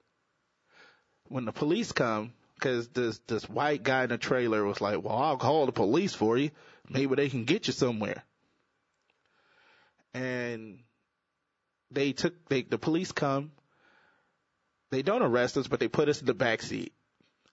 [1.27, 5.17] when the police come, cause this, this white guy in the trailer was like, well,
[5.17, 6.51] I'll call the police for you.
[6.87, 8.23] Maybe they can get you somewhere.
[10.13, 10.79] And
[11.89, 13.51] they took, they, the police come.
[14.91, 16.93] They don't arrest us, but they put us in the back seat.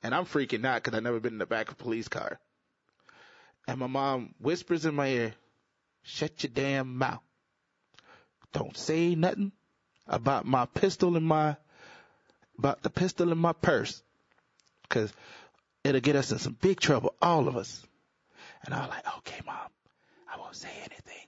[0.03, 2.39] And I'm freaking out cause I've never been in the back of a police car.
[3.67, 5.35] And my mom whispers in my ear,
[6.03, 7.23] shut your damn mouth.
[8.53, 9.53] Don't say nothing
[10.07, 11.57] about my pistol in my,
[12.59, 14.03] about the pistol in my purse.
[14.89, 15.13] Cause
[15.85, 17.85] it'll get us in some big trouble, all of us.
[18.65, 19.57] And I was like, okay, mom,
[20.33, 21.27] I won't say anything.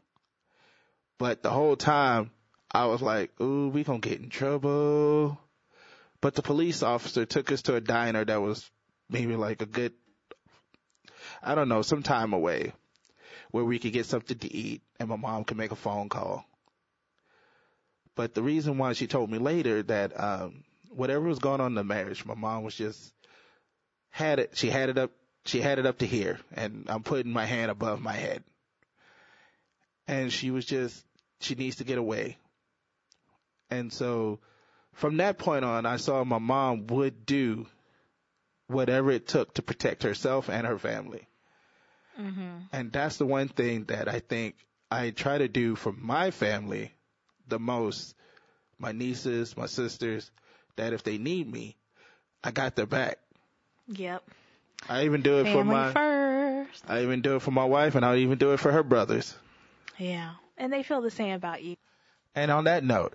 [1.19, 2.31] But the whole time
[2.71, 5.39] I was like, ooh, we gonna get in trouble.
[6.21, 8.71] But the police officer took us to a diner that was
[9.09, 9.93] maybe like a good,
[11.43, 12.73] I don't know, some time away
[13.51, 16.45] where we could get something to eat and my mom could make a phone call.
[18.15, 21.75] But the reason why she told me later that, um, whatever was going on in
[21.75, 23.13] the marriage, my mom was just,
[24.11, 25.11] had it, she had it up,
[25.45, 28.45] she had it up to here and I'm putting my hand above my head.
[30.07, 31.05] And she was just,
[31.41, 32.37] she needs to get away.
[33.71, 34.41] And so
[34.93, 37.67] from that point on, I saw my mom would do
[38.67, 41.27] whatever it took to protect herself and her family.
[42.21, 42.59] Mm-hmm.
[42.73, 44.57] And that's the one thing that I think
[44.91, 46.93] I try to do for my family
[47.49, 48.15] the most,
[48.79, 50.31] my nieces, my sisters,
[50.77, 51.77] that if they need me,
[52.43, 53.19] I got their back.
[53.91, 54.23] Yep.
[54.89, 56.85] I even do it for Family my, first.
[56.89, 59.37] I even do it for my wife and I'll even do it for her brothers.
[59.99, 60.33] Yeah.
[60.57, 61.77] And they feel the same about you.
[62.35, 63.15] And on that note,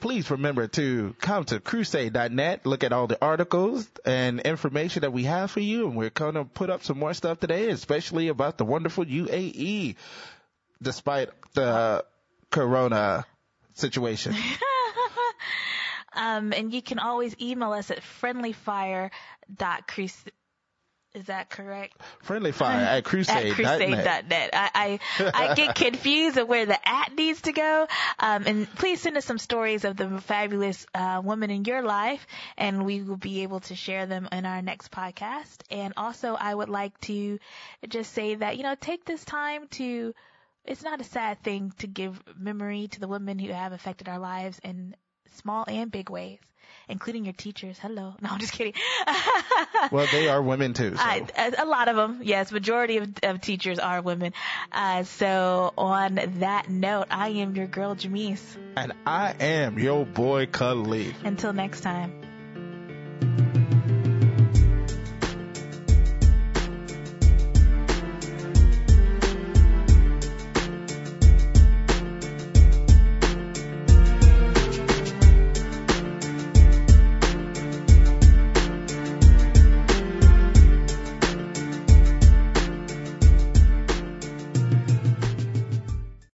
[0.00, 5.24] please remember to come to crusade.net, look at all the articles and information that we
[5.24, 5.88] have for you.
[5.88, 9.96] And we're going to put up some more stuff today, especially about the wonderful UAE,
[10.80, 12.04] despite the
[12.50, 13.26] corona
[13.74, 14.34] situation.
[16.18, 20.32] um, and you can always email us at friendlyfire.crusade
[21.14, 21.96] is that correct?
[22.22, 23.48] Friendly fire at crusade.
[23.48, 24.50] At crusade.net.
[24.52, 27.86] I, I, I get confused of where the at needs to go.
[28.18, 32.26] Um, and please send us some stories of the fabulous uh, women in your life,
[32.56, 35.62] and we will be able to share them in our next podcast.
[35.70, 37.38] And also, I would like to
[37.88, 40.14] just say that, you know, take this time to,
[40.64, 44.18] it's not a sad thing to give memory to the women who have affected our
[44.18, 44.94] lives in
[45.38, 46.38] small and big ways
[46.88, 47.78] including your teachers.
[47.78, 48.14] Hello.
[48.22, 48.74] No, I'm just kidding.
[49.92, 50.96] well, they are women too.
[50.96, 51.02] So.
[51.36, 52.50] A lot of them, yes.
[52.50, 54.32] Majority of, of teachers are women.
[54.72, 58.56] Uh, so on that note, I am your girl Jamese.
[58.76, 61.14] And I am your boy Caliph.
[61.24, 62.17] Until next time.